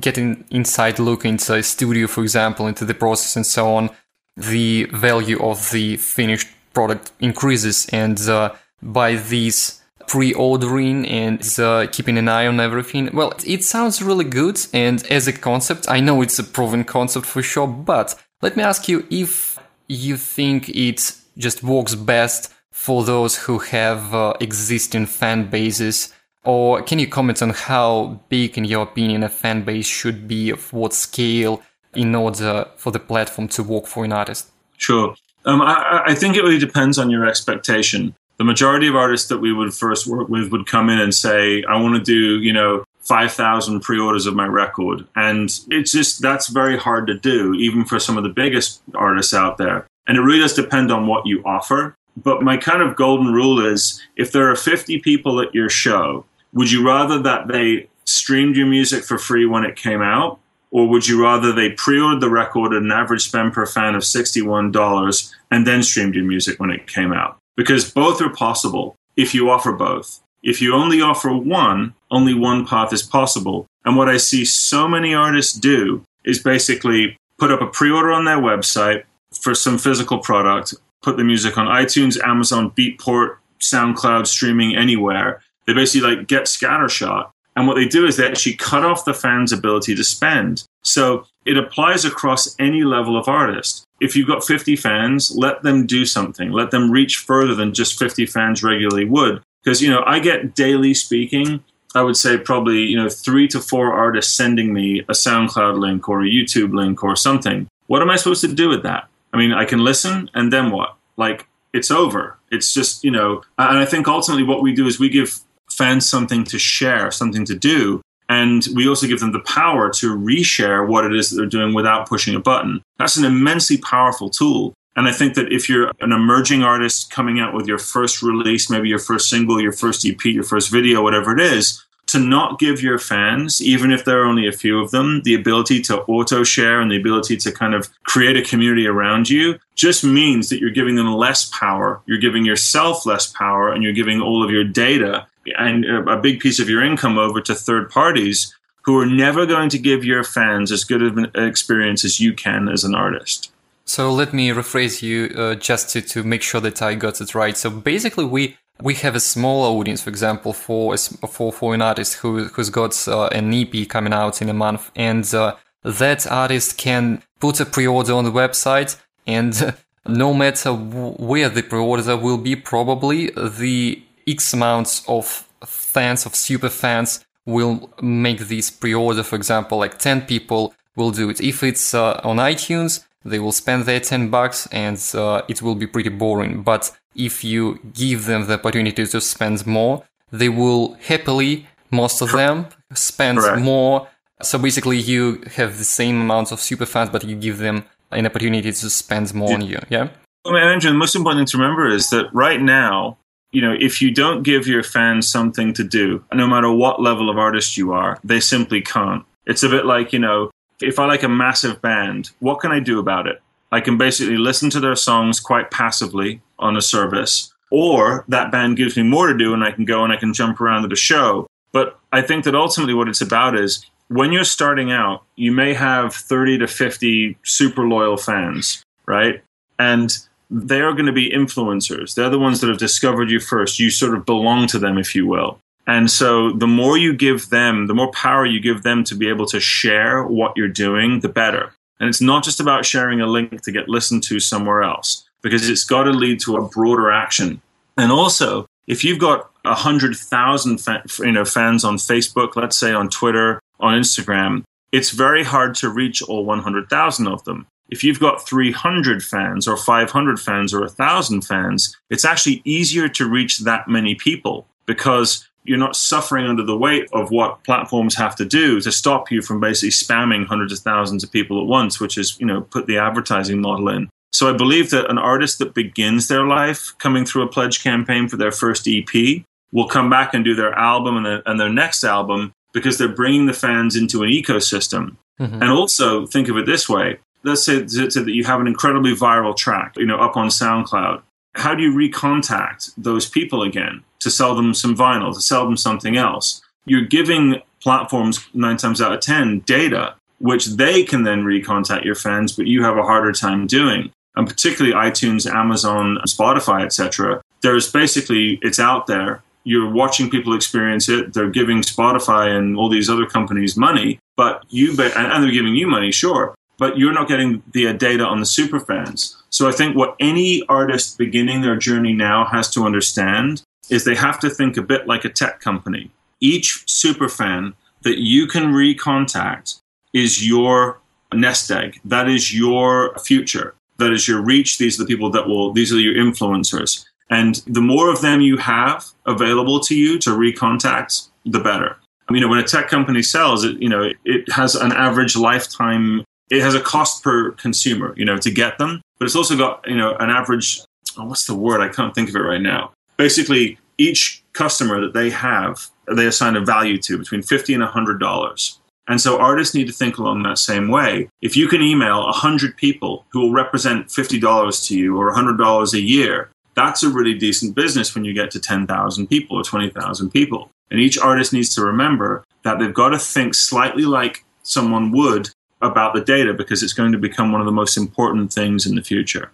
get 0.00 0.16
an 0.16 0.46
inside 0.50 0.98
look 0.98 1.26
into 1.26 1.54
a 1.54 1.62
studio, 1.62 2.06
for 2.06 2.22
example, 2.22 2.66
into 2.66 2.86
the 2.86 2.94
process 2.94 3.36
and 3.36 3.46
so 3.46 3.74
on, 3.74 3.90
the 4.34 4.84
value 4.84 5.38
of 5.42 5.70
the 5.72 5.98
finished 5.98 6.48
product 6.72 7.12
increases. 7.20 7.86
And 7.92 8.18
uh, 8.28 8.54
by 8.80 9.16
these 9.16 9.77
pre-ordering 10.08 11.06
and 11.06 11.40
uh, 11.58 11.86
keeping 11.92 12.18
an 12.18 12.28
eye 12.28 12.46
on 12.46 12.58
everything, 12.58 13.10
well, 13.12 13.32
it 13.46 13.62
sounds 13.62 14.02
really 14.02 14.24
good. 14.24 14.58
And 14.72 15.04
as 15.06 15.28
a 15.28 15.32
concept, 15.32 15.88
I 15.88 16.00
know 16.00 16.22
it's 16.22 16.38
a 16.38 16.44
proven 16.44 16.82
concept 16.84 17.26
for 17.26 17.42
sure. 17.42 17.68
But 17.68 18.20
let 18.42 18.56
me 18.56 18.62
ask 18.62 18.88
you 18.88 19.06
if 19.10 19.58
you 19.86 20.16
think 20.16 20.68
it 20.70 21.12
just 21.36 21.62
works 21.62 21.94
best 21.94 22.52
for 22.72 23.04
those 23.04 23.36
who 23.36 23.58
have 23.58 24.14
uh, 24.14 24.34
existing 24.40 25.06
fan 25.06 25.48
bases 25.48 26.12
or 26.48 26.80
can 26.80 26.98
you 26.98 27.06
comment 27.06 27.42
on 27.42 27.50
how 27.50 28.20
big, 28.30 28.56
in 28.56 28.64
your 28.64 28.84
opinion, 28.84 29.22
a 29.22 29.28
fan 29.28 29.64
base 29.64 29.86
should 29.86 30.26
be, 30.26 30.48
of 30.48 30.72
what 30.72 30.94
scale, 30.94 31.62
in 31.94 32.14
order 32.14 32.66
for 32.76 32.90
the 32.90 32.98
platform 32.98 33.48
to 33.48 33.62
work 33.62 33.86
for 33.86 34.02
an 34.04 34.14
artist? 34.14 34.50
Sure. 34.78 35.14
Um, 35.44 35.60
I, 35.60 36.04
I, 36.06 36.14
think 36.14 36.36
it 36.36 36.42
really 36.42 36.58
depends 36.58 36.96
on 36.98 37.10
your 37.10 37.26
expectation. 37.26 38.14
The 38.38 38.44
majority 38.44 38.86
of 38.86 38.96
artists 38.96 39.28
that 39.28 39.38
we 39.38 39.52
would 39.52 39.74
first 39.74 40.06
work 40.06 40.28
with 40.28 40.52
would 40.52 40.66
come 40.66 40.88
in 40.90 41.00
and 41.00 41.14
say, 41.14 41.64
I 41.64 41.80
want 41.80 41.96
to 41.96 42.02
do, 42.02 42.40
you 42.40 42.52
know, 42.52 42.84
5,000 43.00 43.80
pre 43.80 43.98
orders 43.98 44.26
of 44.26 44.34
my 44.34 44.46
record. 44.46 45.06
And 45.16 45.50
it's 45.70 45.92
just, 45.92 46.22
that's 46.22 46.48
very 46.48 46.76
hard 46.76 47.06
to 47.08 47.14
do, 47.14 47.54
even 47.54 47.84
for 47.84 47.98
some 47.98 48.16
of 48.16 48.22
the 48.22 48.28
biggest 48.28 48.82
artists 48.94 49.34
out 49.34 49.58
there. 49.58 49.86
And 50.06 50.16
it 50.16 50.20
really 50.20 50.40
does 50.40 50.54
depend 50.54 50.92
on 50.92 51.06
what 51.06 51.26
you 51.26 51.42
offer. 51.44 51.94
But 52.16 52.42
my 52.42 52.56
kind 52.56 52.82
of 52.82 52.96
golden 52.96 53.32
rule 53.32 53.64
is 53.64 54.02
if 54.16 54.32
there 54.32 54.50
are 54.50 54.56
50 54.56 55.00
people 55.00 55.40
at 55.40 55.54
your 55.54 55.68
show 55.68 56.24
would 56.52 56.70
you 56.70 56.86
rather 56.86 57.20
that 57.22 57.48
they 57.48 57.88
streamed 58.04 58.56
your 58.56 58.66
music 58.66 59.04
for 59.04 59.18
free 59.18 59.46
when 59.46 59.64
it 59.64 59.76
came 59.76 60.02
out? 60.02 60.40
Or 60.70 60.86
would 60.88 61.08
you 61.08 61.22
rather 61.22 61.52
they 61.52 61.70
pre 61.70 62.00
ordered 62.00 62.20
the 62.20 62.30
record 62.30 62.74
at 62.74 62.82
an 62.82 62.92
average 62.92 63.22
spend 63.22 63.54
per 63.54 63.64
fan 63.64 63.94
of 63.94 64.02
$61 64.02 65.34
and 65.50 65.66
then 65.66 65.82
streamed 65.82 66.14
your 66.14 66.24
music 66.24 66.60
when 66.60 66.70
it 66.70 66.86
came 66.86 67.12
out? 67.12 67.38
Because 67.58 67.90
both 67.90 68.22
are 68.22 68.30
possible 68.30 68.94
if 69.16 69.34
you 69.34 69.50
offer 69.50 69.72
both. 69.72 70.20
If 70.44 70.62
you 70.62 70.74
only 70.74 71.02
offer 71.02 71.32
one, 71.32 71.94
only 72.08 72.32
one 72.32 72.64
path 72.64 72.92
is 72.92 73.02
possible. 73.02 73.66
And 73.84 73.96
what 73.96 74.08
I 74.08 74.16
see 74.16 74.44
so 74.44 74.86
many 74.86 75.12
artists 75.12 75.52
do 75.52 76.04
is 76.24 76.40
basically 76.40 77.18
put 77.36 77.50
up 77.50 77.60
a 77.60 77.66
pre 77.66 77.90
order 77.90 78.12
on 78.12 78.24
their 78.24 78.38
website 78.38 79.02
for 79.32 79.56
some 79.56 79.76
physical 79.76 80.18
product, 80.18 80.72
put 81.02 81.16
the 81.16 81.24
music 81.24 81.58
on 81.58 81.66
iTunes, 81.66 82.22
Amazon, 82.24 82.70
Beatport, 82.70 83.38
SoundCloud, 83.58 84.28
streaming 84.28 84.76
anywhere, 84.76 85.42
they 85.66 85.74
basically 85.74 86.14
like 86.14 86.28
get 86.28 86.44
scattershot. 86.44 87.30
And 87.56 87.66
what 87.66 87.74
they 87.74 87.88
do 87.88 88.06
is 88.06 88.16
they 88.16 88.28
actually 88.28 88.54
cut 88.54 88.84
off 88.84 89.04
the 89.04 89.12
fan's 89.12 89.52
ability 89.52 89.96
to 89.96 90.04
spend. 90.04 90.64
So 90.82 91.26
it 91.44 91.58
applies 91.58 92.04
across 92.04 92.54
any 92.60 92.84
level 92.84 93.18
of 93.18 93.26
artist. 93.26 93.84
If 94.00 94.14
you've 94.14 94.28
got 94.28 94.44
50 94.44 94.76
fans, 94.76 95.34
let 95.34 95.62
them 95.62 95.86
do 95.86 96.04
something. 96.06 96.52
Let 96.52 96.70
them 96.70 96.90
reach 96.90 97.18
further 97.18 97.54
than 97.54 97.74
just 97.74 97.98
50 97.98 98.26
fans 98.26 98.62
regularly 98.62 99.04
would. 99.04 99.42
Because, 99.62 99.82
you 99.82 99.90
know, 99.90 100.02
I 100.06 100.20
get 100.20 100.54
daily 100.54 100.94
speaking, 100.94 101.62
I 101.94 102.02
would 102.02 102.16
say 102.16 102.38
probably, 102.38 102.80
you 102.80 102.96
know, 102.96 103.08
three 103.08 103.48
to 103.48 103.60
four 103.60 103.92
artists 103.92 104.34
sending 104.34 104.72
me 104.72 105.00
a 105.00 105.12
SoundCloud 105.12 105.78
link 105.78 106.08
or 106.08 106.22
a 106.22 106.28
YouTube 106.28 106.74
link 106.74 107.02
or 107.02 107.16
something. 107.16 107.66
What 107.86 108.02
am 108.02 108.10
I 108.10 108.16
supposed 108.16 108.42
to 108.42 108.54
do 108.54 108.68
with 108.68 108.82
that? 108.84 109.08
I 109.32 109.38
mean, 109.38 109.52
I 109.52 109.64
can 109.64 109.80
listen 109.84 110.30
and 110.34 110.52
then 110.52 110.70
what? 110.70 110.96
Like, 111.16 111.48
it's 111.72 111.90
over. 111.90 112.38
It's 112.50 112.72
just, 112.72 113.04
you 113.04 113.10
know, 113.10 113.42
and 113.58 113.78
I 113.78 113.84
think 113.84 114.08
ultimately 114.08 114.44
what 114.44 114.62
we 114.62 114.72
do 114.74 114.86
is 114.86 114.98
we 114.98 115.08
give 115.08 115.40
fans 115.70 116.08
something 116.08 116.44
to 116.44 116.58
share, 116.58 117.10
something 117.10 117.44
to 117.44 117.54
do. 117.54 118.00
And 118.28 118.66
we 118.74 118.88
also 118.88 119.06
give 119.06 119.20
them 119.20 119.32
the 119.32 119.40
power 119.40 119.90
to 119.94 120.16
reshare 120.16 120.86
what 120.86 121.04
it 121.04 121.14
is 121.14 121.30
that 121.30 121.36
they're 121.36 121.46
doing 121.46 121.74
without 121.74 122.08
pushing 122.08 122.34
a 122.34 122.40
button. 122.40 122.82
That's 122.98 123.16
an 123.16 123.24
immensely 123.24 123.78
powerful 123.78 124.28
tool. 124.28 124.74
And 124.96 125.08
I 125.08 125.12
think 125.12 125.34
that 125.34 125.52
if 125.52 125.68
you're 125.68 125.92
an 126.00 126.12
emerging 126.12 126.62
artist 126.62 127.10
coming 127.10 127.38
out 127.38 127.54
with 127.54 127.66
your 127.66 127.78
first 127.78 128.22
release, 128.22 128.68
maybe 128.68 128.88
your 128.88 128.98
first 128.98 129.30
single, 129.30 129.60
your 129.60 129.72
first 129.72 130.04
EP, 130.04 130.22
your 130.24 130.42
first 130.42 130.70
video, 130.72 131.02
whatever 131.02 131.32
it 131.32 131.40
is, 131.40 131.84
to 132.08 132.18
not 132.18 132.58
give 132.58 132.82
your 132.82 132.98
fans, 132.98 133.60
even 133.60 133.92
if 133.92 134.04
there 134.04 134.22
are 134.22 134.24
only 134.24 134.48
a 134.48 134.52
few 134.52 134.80
of 134.80 134.90
them, 134.90 135.22
the 135.24 135.34
ability 135.34 135.80
to 135.82 136.00
auto 136.02 136.42
share 136.42 136.80
and 136.80 136.90
the 136.90 136.96
ability 136.96 137.36
to 137.36 137.52
kind 137.52 137.74
of 137.74 137.88
create 138.04 138.36
a 138.36 138.42
community 138.42 138.86
around 138.86 139.28
you 139.28 139.58
just 139.76 140.02
means 140.02 140.48
that 140.48 140.58
you're 140.58 140.70
giving 140.70 140.96
them 140.96 141.14
less 141.14 141.44
power. 141.50 142.00
You're 142.06 142.18
giving 142.18 142.44
yourself 142.44 143.04
less 143.06 143.26
power 143.26 143.70
and 143.70 143.82
you're 143.84 143.92
giving 143.92 144.20
all 144.20 144.42
of 144.42 144.50
your 144.50 144.64
data 144.64 145.26
and 145.56 145.84
a 145.84 146.16
big 146.16 146.40
piece 146.40 146.58
of 146.58 146.68
your 146.68 146.82
income 146.82 147.18
over 147.18 147.40
to 147.42 147.54
third 147.54 147.90
parties 147.90 148.54
who 148.82 148.98
are 148.98 149.06
never 149.06 149.44
going 149.44 149.68
to 149.68 149.78
give 149.78 150.04
your 150.04 150.24
fans 150.24 150.72
as 150.72 150.84
good 150.84 151.02
of 151.02 151.18
an 151.18 151.30
experience 151.34 152.04
as 152.04 152.20
you 152.20 152.32
can 152.32 152.68
as 152.68 152.84
an 152.84 152.94
artist. 152.94 153.52
So 153.84 154.12
let 154.12 154.32
me 154.32 154.50
rephrase 154.50 155.02
you 155.02 155.26
uh, 155.36 155.54
just 155.54 155.90
to, 155.90 156.02
to 156.02 156.22
make 156.22 156.42
sure 156.42 156.60
that 156.60 156.82
I 156.82 156.94
got 156.94 157.20
it 157.20 157.34
right. 157.34 157.56
So 157.56 157.70
basically, 157.70 158.24
we 158.24 158.56
we 158.80 158.94
have 158.94 159.14
a 159.14 159.20
small 159.20 159.78
audience, 159.78 160.02
for 160.02 160.10
example, 160.10 160.52
for 160.52 160.96
for 160.96 161.52
for 161.52 161.74
an 161.74 161.82
artist 161.82 162.14
who 162.14 162.44
who's 162.44 162.70
got 162.70 163.08
uh, 163.08 163.26
an 163.28 163.52
EP 163.52 163.88
coming 163.88 164.12
out 164.12 164.40
in 164.42 164.48
a 164.48 164.54
month, 164.54 164.90
and 164.94 165.24
uh, 165.34 165.56
that 165.82 166.26
artist 166.26 166.76
can 166.76 167.22
put 167.40 167.60
a 167.60 167.66
pre-order 167.66 168.12
on 168.12 168.24
the 168.24 168.30
website, 168.30 168.96
and 169.26 169.74
no 170.06 170.32
matter 170.34 170.72
where 170.72 171.48
the 171.48 171.62
pre-order 171.62 172.16
will 172.16 172.38
be, 172.38 172.56
probably 172.56 173.30
the 173.30 174.02
X 174.28 174.52
amounts 174.52 175.02
of 175.08 175.48
fans, 175.64 176.26
of 176.26 176.34
super 176.34 176.68
fans, 176.68 177.24
will 177.46 177.90
make 178.02 178.40
this 178.40 178.70
pre-order. 178.70 179.22
For 179.22 179.36
example, 179.36 179.78
like 179.78 179.98
10 179.98 180.22
people 180.22 180.74
will 180.96 181.10
do 181.10 181.30
it. 181.30 181.40
If 181.40 181.62
it's 181.62 181.94
uh, 181.94 182.20
on 182.22 182.36
iTunes, 182.36 183.04
they 183.24 183.38
will 183.38 183.52
spend 183.52 183.84
their 183.84 184.00
10 184.00 184.30
bucks 184.30 184.66
and 184.70 185.02
uh, 185.14 185.42
it 185.48 185.62
will 185.62 185.74
be 185.74 185.86
pretty 185.86 186.10
boring. 186.10 186.62
But 186.62 186.90
if 187.14 187.42
you 187.42 187.78
give 187.92 188.26
them 188.26 188.46
the 188.46 188.54
opportunity 188.54 189.06
to 189.06 189.20
spend 189.20 189.66
more, 189.66 190.04
they 190.30 190.48
will 190.48 190.94
happily, 190.94 191.66
most 191.90 192.20
of 192.20 192.32
them, 192.32 192.66
spend 192.94 193.38
Correct. 193.38 193.62
more. 193.62 194.08
So 194.42 194.58
basically, 194.58 194.98
you 194.98 195.42
have 195.56 195.78
the 195.78 195.84
same 195.84 196.20
amount 196.20 196.52
of 196.52 196.60
super 196.60 196.86
fans, 196.86 197.10
but 197.10 197.24
you 197.24 197.34
give 197.34 197.58
them 197.58 197.84
an 198.10 198.26
opportunity 198.26 198.70
to 198.70 198.90
spend 198.90 199.34
more 199.34 199.48
yeah. 199.48 199.54
on 199.54 199.60
you. 199.62 199.78
Yeah. 199.88 200.08
I 200.46 200.52
mean, 200.52 200.62
Andrew, 200.62 200.90
the 200.90 200.96
most 200.96 201.16
important 201.16 201.40
thing 201.40 201.46
to 201.52 201.58
remember 201.58 201.88
is 201.88 202.10
that 202.10 202.26
right 202.32 202.60
now, 202.60 203.18
you 203.52 203.62
know, 203.62 203.74
if 203.78 204.02
you 204.02 204.10
don't 204.10 204.42
give 204.42 204.66
your 204.66 204.82
fans 204.82 205.28
something 205.28 205.72
to 205.74 205.84
do, 205.84 206.24
no 206.32 206.46
matter 206.46 206.70
what 206.70 207.00
level 207.00 207.30
of 207.30 207.38
artist 207.38 207.76
you 207.76 207.92
are, 207.92 208.18
they 208.22 208.40
simply 208.40 208.80
can't. 208.80 209.24
It's 209.46 209.62
a 209.62 209.68
bit 209.68 209.86
like, 209.86 210.12
you 210.12 210.18
know, 210.18 210.50
if 210.80 210.98
I 210.98 211.06
like 211.06 211.22
a 211.22 211.28
massive 211.28 211.80
band, 211.80 212.30
what 212.40 212.60
can 212.60 212.70
I 212.70 212.80
do 212.80 212.98
about 212.98 213.26
it? 213.26 213.40
I 213.72 213.80
can 213.80 213.98
basically 213.98 214.36
listen 214.36 214.70
to 214.70 214.80
their 214.80 214.96
songs 214.96 215.40
quite 215.40 215.70
passively 215.70 216.40
on 216.58 216.76
a 216.76 216.82
service, 216.82 217.52
or 217.70 218.24
that 218.28 218.50
band 218.52 218.76
gives 218.76 218.96
me 218.96 219.02
more 219.02 219.26
to 219.26 219.36
do 219.36 219.54
and 219.54 219.64
I 219.64 219.72
can 219.72 219.84
go 219.84 220.04
and 220.04 220.12
I 220.12 220.16
can 220.16 220.32
jump 220.32 220.60
around 220.60 220.84
at 220.84 220.92
a 220.92 220.96
show. 220.96 221.46
But 221.72 221.98
I 222.12 222.22
think 222.22 222.44
that 222.44 222.54
ultimately 222.54 222.94
what 222.94 223.08
it's 223.08 223.20
about 223.20 223.56
is 223.56 223.84
when 224.08 224.32
you're 224.32 224.44
starting 224.44 224.90
out, 224.90 225.22
you 225.36 225.52
may 225.52 225.74
have 225.74 226.14
30 226.14 226.58
to 226.58 226.66
50 226.66 227.36
super 227.44 227.86
loyal 227.86 228.16
fans, 228.16 228.82
right? 229.06 229.42
And 229.78 230.16
they 230.50 230.80
are 230.80 230.92
going 230.92 231.06
to 231.06 231.12
be 231.12 231.30
influencers. 231.30 232.14
They're 232.14 232.30
the 232.30 232.38
ones 232.38 232.60
that 232.60 232.68
have 232.68 232.78
discovered 232.78 233.30
you 233.30 233.40
first. 233.40 233.78
You 233.78 233.90
sort 233.90 234.14
of 234.14 234.24
belong 234.24 234.66
to 234.68 234.78
them, 234.78 234.98
if 234.98 235.14
you 235.14 235.26
will. 235.26 235.60
And 235.86 236.10
so 236.10 236.52
the 236.52 236.66
more 236.66 236.98
you 236.98 237.14
give 237.14 237.48
them, 237.48 237.86
the 237.86 237.94
more 237.94 238.10
power 238.12 238.44
you 238.44 238.60
give 238.60 238.82
them 238.82 239.04
to 239.04 239.14
be 239.14 239.28
able 239.28 239.46
to 239.46 239.58
share 239.58 240.22
what 240.24 240.56
you're 240.56 240.68
doing, 240.68 241.20
the 241.20 241.28
better. 241.30 241.72
And 241.98 242.08
it's 242.08 242.20
not 242.20 242.44
just 242.44 242.60
about 242.60 242.84
sharing 242.84 243.20
a 243.20 243.26
link 243.26 243.62
to 243.62 243.72
get 243.72 243.88
listened 243.88 244.22
to 244.24 244.38
somewhere 244.38 244.82
else, 244.82 245.28
because 245.42 245.68
it's 245.68 245.84
got 245.84 246.04
to 246.04 246.10
lead 246.10 246.40
to 246.40 246.56
a 246.56 246.68
broader 246.68 247.10
action. 247.10 247.60
And 247.96 248.12
also, 248.12 248.66
if 248.86 249.02
you've 249.02 249.18
got 249.18 249.50
100,000 249.64 250.78
fa- 250.78 251.02
you 251.20 251.32
know, 251.32 251.44
fans 251.44 251.84
on 251.84 251.96
Facebook, 251.96 252.54
let's 252.54 252.76
say 252.76 252.92
on 252.92 253.08
Twitter, 253.08 253.60
on 253.80 253.98
Instagram, 253.98 254.62
it's 254.92 255.10
very 255.10 255.44
hard 255.44 255.74
to 255.76 255.88
reach 255.88 256.22
all 256.22 256.44
100,000 256.44 257.26
of 257.26 257.44
them. 257.44 257.66
If 257.88 258.04
you've 258.04 258.20
got 258.20 258.46
300 258.46 259.22
fans 259.22 259.66
or 259.66 259.76
500 259.76 260.40
fans 260.40 260.74
or 260.74 260.80
1,000 260.80 261.42
fans, 261.42 261.96
it's 262.10 262.24
actually 262.24 262.60
easier 262.64 263.08
to 263.08 263.28
reach 263.28 263.58
that 263.60 263.88
many 263.88 264.14
people 264.14 264.66
because 264.86 265.48
you're 265.64 265.78
not 265.78 265.96
suffering 265.96 266.46
under 266.46 266.62
the 266.62 266.76
weight 266.76 267.08
of 267.12 267.30
what 267.30 267.62
platforms 267.64 268.14
have 268.14 268.34
to 268.36 268.44
do 268.44 268.80
to 268.80 268.90
stop 268.90 269.30
you 269.30 269.42
from 269.42 269.60
basically 269.60 269.90
spamming 269.90 270.46
hundreds 270.46 270.72
of 270.72 270.78
thousands 270.78 271.22
of 271.22 271.30
people 271.30 271.60
at 271.60 271.66
once, 271.66 272.00
which 272.00 272.16
is, 272.16 272.38
you 272.40 272.46
know, 272.46 272.62
put 272.62 272.86
the 272.86 272.96
advertising 272.96 273.60
model 273.60 273.88
in. 273.88 274.08
So 274.32 274.48
I 274.48 274.56
believe 274.56 274.90
that 274.90 275.10
an 275.10 275.18
artist 275.18 275.58
that 275.58 275.74
begins 275.74 276.28
their 276.28 276.46
life 276.46 276.92
coming 276.98 277.24
through 277.24 277.42
a 277.42 277.48
pledge 277.48 277.82
campaign 277.82 278.28
for 278.28 278.36
their 278.36 278.52
first 278.52 278.88
EP 278.88 279.42
will 279.72 279.88
come 279.88 280.08
back 280.08 280.32
and 280.32 280.44
do 280.44 280.54
their 280.54 280.72
album 280.72 281.16
and, 281.16 281.26
the, 281.26 281.42
and 281.50 281.60
their 281.60 281.68
next 281.68 282.04
album 282.04 282.52
because 282.72 282.98
they're 282.98 283.08
bringing 283.08 283.46
the 283.46 283.52
fans 283.52 283.96
into 283.96 284.22
an 284.22 284.30
ecosystem. 284.30 285.16
Mm-hmm. 285.40 285.62
And 285.62 285.70
also 285.70 286.26
think 286.26 286.48
of 286.48 286.56
it 286.56 286.66
this 286.66 286.88
way 286.88 287.18
let's 287.48 287.64
say, 287.64 287.78
that 287.78 288.24
you 288.28 288.44
have 288.44 288.60
an 288.60 288.66
incredibly 288.66 289.14
viral 289.14 289.56
track, 289.56 289.94
you 289.96 290.06
know, 290.06 290.18
up 290.18 290.36
on 290.36 290.48
SoundCloud. 290.48 291.22
How 291.54 291.74
do 291.74 291.82
you 291.82 291.92
recontact 291.92 292.92
those 292.96 293.28
people 293.28 293.62
again 293.62 294.04
to 294.20 294.30
sell 294.30 294.54
them 294.54 294.74
some 294.74 294.96
vinyl, 294.96 295.34
to 295.34 295.40
sell 295.40 295.64
them 295.64 295.76
something 295.76 296.16
else? 296.16 296.62
You're 296.84 297.06
giving 297.06 297.60
platforms 297.80 298.46
nine 298.54 298.76
times 298.76 299.00
out 299.00 299.12
of 299.12 299.20
ten 299.20 299.60
data, 299.60 300.14
which 300.38 300.66
they 300.66 301.02
can 301.02 301.24
then 301.24 301.44
recontact 301.44 302.04
your 302.04 302.14
fans, 302.14 302.52
but 302.52 302.66
you 302.66 302.84
have 302.84 302.96
a 302.96 303.02
harder 303.02 303.32
time 303.32 303.66
doing. 303.66 304.12
And 304.36 304.46
particularly 304.46 304.94
iTunes, 304.94 305.52
Amazon, 305.52 306.18
Spotify, 306.28 306.84
etc. 306.84 307.42
There's 307.62 307.90
basically 307.90 308.60
it's 308.62 308.78
out 308.78 309.06
there. 309.08 309.42
You're 309.64 309.90
watching 309.90 310.30
people 310.30 310.54
experience 310.54 311.08
it. 311.08 311.34
They're 311.34 311.50
giving 311.50 311.82
Spotify 311.82 312.56
and 312.56 312.76
all 312.76 312.88
these 312.88 313.10
other 313.10 313.26
companies 313.26 313.76
money, 313.76 314.20
but 314.36 314.64
you 314.68 314.90
and 314.90 315.42
they're 315.42 315.50
giving 315.50 315.74
you 315.74 315.88
money, 315.88 316.12
sure, 316.12 316.54
but 316.78 316.96
you're 316.96 317.12
not 317.12 317.28
getting 317.28 317.62
the 317.72 317.88
uh, 317.88 317.92
data 317.92 318.24
on 318.24 318.40
the 318.40 318.46
super 318.46 318.80
fans. 318.80 319.36
So 319.50 319.68
I 319.68 319.72
think 319.72 319.96
what 319.96 320.16
any 320.20 320.64
artist 320.68 321.18
beginning 321.18 321.60
their 321.60 321.76
journey 321.76 322.12
now 322.12 322.44
has 322.46 322.70
to 322.70 322.84
understand 322.84 323.62
is 323.90 324.04
they 324.04 324.14
have 324.14 324.38
to 324.40 324.50
think 324.50 324.76
a 324.76 324.82
bit 324.82 325.06
like 325.06 325.24
a 325.24 325.28
tech 325.28 325.60
company. 325.60 326.10
Each 326.40 326.84
super 326.86 327.28
fan 327.28 327.74
that 328.02 328.18
you 328.18 328.46
can 328.46 328.72
recontact 328.72 329.80
is 330.12 330.46
your 330.46 331.00
nest 331.34 331.70
egg. 331.70 331.98
That 332.04 332.28
is 332.28 332.54
your 332.54 333.18
future. 333.18 333.74
That 333.98 334.12
is 334.12 334.28
your 334.28 334.40
reach. 334.40 334.78
These 334.78 334.98
are 334.98 335.02
the 335.02 335.08
people 335.08 335.30
that 335.30 335.48
will, 335.48 335.72
these 335.72 335.92
are 335.92 335.98
your 335.98 336.14
influencers. 336.14 337.04
And 337.30 337.56
the 337.66 337.80
more 337.80 338.10
of 338.10 338.20
them 338.20 338.40
you 338.40 338.56
have 338.56 339.04
available 339.26 339.80
to 339.80 339.94
you 339.94 340.18
to 340.20 340.30
recontact, 340.30 341.28
the 341.44 341.58
better. 341.58 341.96
I 342.28 342.32
mean, 342.32 342.42
you 342.42 342.46
know, 342.46 342.50
when 342.50 342.60
a 342.60 342.66
tech 342.66 342.88
company 342.88 343.22
sells, 343.22 343.64
it, 343.64 343.80
you 343.80 343.88
know, 343.88 344.10
it 344.24 344.52
has 344.52 344.74
an 344.74 344.92
average 344.92 345.36
lifetime, 345.36 346.24
it 346.50 346.62
has 346.62 346.74
a 346.74 346.80
cost 346.80 347.22
per 347.22 347.52
consumer, 347.52 348.14
you 348.16 348.24
know, 348.24 348.38
to 348.38 348.50
get 348.50 348.78
them, 348.78 349.02
but 349.18 349.26
it's 349.26 349.36
also 349.36 349.56
got, 349.56 349.86
you 349.88 349.96
know, 349.96 350.14
an 350.16 350.30
average, 350.30 350.80
oh, 351.16 351.24
what's 351.24 351.46
the 351.46 351.54
word? 351.54 351.80
I 351.80 351.88
can't 351.88 352.14
think 352.14 352.28
of 352.28 352.36
it 352.36 352.40
right 352.40 352.60
now. 352.60 352.92
Basically, 353.16 353.78
each 353.98 354.42
customer 354.52 355.00
that 355.00 355.12
they 355.12 355.30
have, 355.30 355.88
they 356.14 356.26
assign 356.26 356.56
a 356.56 356.60
value 356.60 356.98
to 356.98 357.18
between 357.18 357.42
50 357.42 357.74
and 357.74 357.82
$100. 357.82 358.78
And 359.08 359.20
so 359.20 359.38
artists 359.38 359.74
need 359.74 359.86
to 359.86 359.92
think 359.92 360.18
along 360.18 360.42
that 360.42 360.58
same 360.58 360.88
way. 360.88 361.28
If 361.40 361.56
you 361.56 361.66
can 361.66 361.82
email 361.82 362.24
100 362.24 362.76
people 362.76 363.24
who 363.30 363.40
will 363.40 363.52
represent 363.52 364.08
$50 364.08 364.86
to 364.86 364.98
you 364.98 365.18
or 365.18 365.32
$100 365.32 365.94
a 365.94 366.00
year, 366.00 366.50
that's 366.74 367.02
a 367.02 367.08
really 367.08 367.34
decent 367.34 367.74
business 367.74 368.14
when 368.14 368.24
you 368.24 368.34
get 368.34 368.50
to 368.52 368.60
10,000 368.60 369.26
people 369.26 369.56
or 369.56 369.64
20,000 369.64 370.30
people. 370.30 370.70
And 370.90 371.00
each 371.00 371.18
artist 371.18 371.52
needs 371.52 371.74
to 371.74 371.82
remember 371.82 372.44
that 372.62 372.78
they've 372.78 372.94
got 372.94 373.08
to 373.10 373.18
think 373.18 373.54
slightly 373.54 374.04
like 374.04 374.44
someone 374.62 375.10
would 375.12 375.50
about 375.80 376.14
the 376.14 376.20
data 376.20 376.52
because 376.54 376.82
it's 376.82 376.92
going 376.92 377.12
to 377.12 377.18
become 377.18 377.52
one 377.52 377.60
of 377.60 377.66
the 377.66 377.72
most 377.72 377.96
important 377.96 378.52
things 378.52 378.86
in 378.86 378.94
the 378.94 379.02
future. 379.02 379.50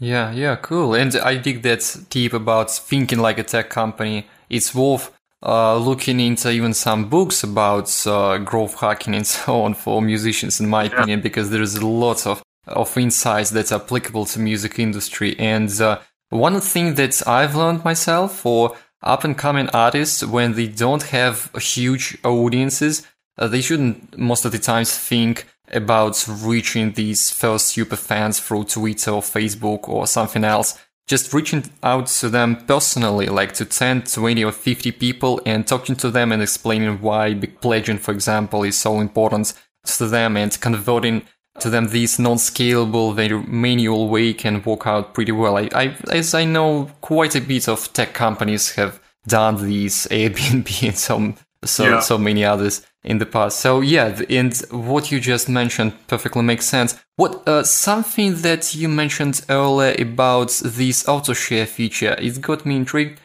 Yeah, 0.00 0.32
yeah, 0.32 0.56
cool. 0.56 0.94
And 0.94 1.14
I 1.16 1.38
think 1.38 1.62
that 1.62 1.80
tip 2.10 2.32
about 2.32 2.70
thinking 2.70 3.18
like 3.18 3.38
a 3.38 3.42
tech 3.42 3.68
company. 3.70 4.28
It's 4.48 4.74
worth 4.74 5.10
uh, 5.42 5.76
looking 5.76 6.20
into 6.20 6.50
even 6.50 6.74
some 6.74 7.08
books 7.08 7.42
about 7.42 8.06
uh, 8.06 8.38
growth 8.38 8.80
hacking 8.80 9.14
and 9.14 9.26
so 9.36 9.62
on 9.62 9.74
for 9.74 10.00
musicians, 10.00 10.60
in 10.60 10.68
my 10.68 10.84
yeah. 10.84 10.92
opinion, 10.92 11.20
because 11.20 11.50
there's 11.50 11.82
lots 11.82 12.26
of 12.26 12.42
of 12.66 12.96
insights 12.98 13.48
that's 13.50 13.72
applicable 13.72 14.26
to 14.26 14.38
music 14.38 14.78
industry. 14.78 15.38
And 15.38 15.70
uh, 15.80 16.00
one 16.28 16.60
thing 16.60 16.94
that 16.96 17.26
I've 17.26 17.54
learned 17.54 17.82
myself 17.84 18.36
for 18.36 18.76
up 19.02 19.24
and 19.24 19.38
coming 19.38 19.70
artists, 19.70 20.22
when 20.22 20.54
they 20.54 20.66
don't 20.66 21.04
have 21.04 21.50
huge 21.56 22.18
audiences, 22.24 23.06
uh, 23.38 23.48
they 23.48 23.60
shouldn't 23.60 24.18
most 24.18 24.44
of 24.44 24.52
the 24.52 24.58
times 24.58 24.96
think 24.96 25.46
about 25.72 26.24
reaching 26.28 26.92
these 26.92 27.30
first 27.30 27.68
super 27.68 27.96
fans 27.96 28.40
through 28.40 28.64
Twitter 28.64 29.10
or 29.10 29.22
Facebook 29.22 29.88
or 29.88 30.06
something 30.06 30.44
else. 30.44 30.78
Just 31.06 31.32
reaching 31.32 31.64
out 31.82 32.06
to 32.06 32.28
them 32.28 32.56
personally, 32.66 33.26
like 33.26 33.52
to 33.54 33.64
10, 33.64 34.02
20 34.02 34.44
or 34.44 34.52
50 34.52 34.92
people 34.92 35.40
and 35.46 35.66
talking 35.66 35.96
to 35.96 36.10
them 36.10 36.32
and 36.32 36.42
explaining 36.42 37.00
why 37.00 37.32
big 37.32 37.60
pledging, 37.60 37.98
for 37.98 38.12
example, 38.12 38.62
is 38.62 38.76
so 38.76 39.00
important 39.00 39.54
to 39.84 40.06
them 40.06 40.36
and 40.36 40.60
converting 40.60 41.22
to 41.60 41.70
them 41.70 41.88
this 41.88 42.18
non-scalable, 42.18 43.14
very 43.14 43.42
manual 43.42 44.08
way 44.08 44.32
can 44.32 44.62
work 44.62 44.86
out 44.86 45.14
pretty 45.14 45.32
well. 45.32 45.56
I, 45.56 45.68
I, 45.74 45.96
as 46.10 46.34
I 46.34 46.44
know, 46.44 46.90
quite 47.00 47.34
a 47.34 47.40
bit 47.40 47.68
of 47.68 47.92
tech 47.92 48.12
companies 48.14 48.72
have 48.72 49.00
done 49.26 49.66
these 49.66 50.06
Airbnb 50.10 50.88
and 50.88 50.96
some 50.96 51.36
so 51.64 51.84
yeah. 51.84 52.00
so 52.00 52.18
many 52.18 52.44
others 52.44 52.86
in 53.04 53.18
the 53.18 53.26
past. 53.26 53.60
So 53.60 53.80
yeah, 53.80 54.20
and 54.28 54.56
what 54.70 55.10
you 55.10 55.20
just 55.20 55.48
mentioned 55.48 55.92
perfectly 56.06 56.42
makes 56.42 56.66
sense. 56.66 56.98
What 57.16 57.46
uh, 57.48 57.64
something 57.64 58.42
that 58.42 58.74
you 58.74 58.88
mentioned 58.88 59.44
earlier 59.48 59.94
about 59.98 60.50
this 60.64 61.08
auto 61.08 61.32
share 61.32 61.66
feature, 61.66 62.16
it 62.18 62.40
got 62.40 62.64
me 62.64 62.76
intrigued. 62.76 63.20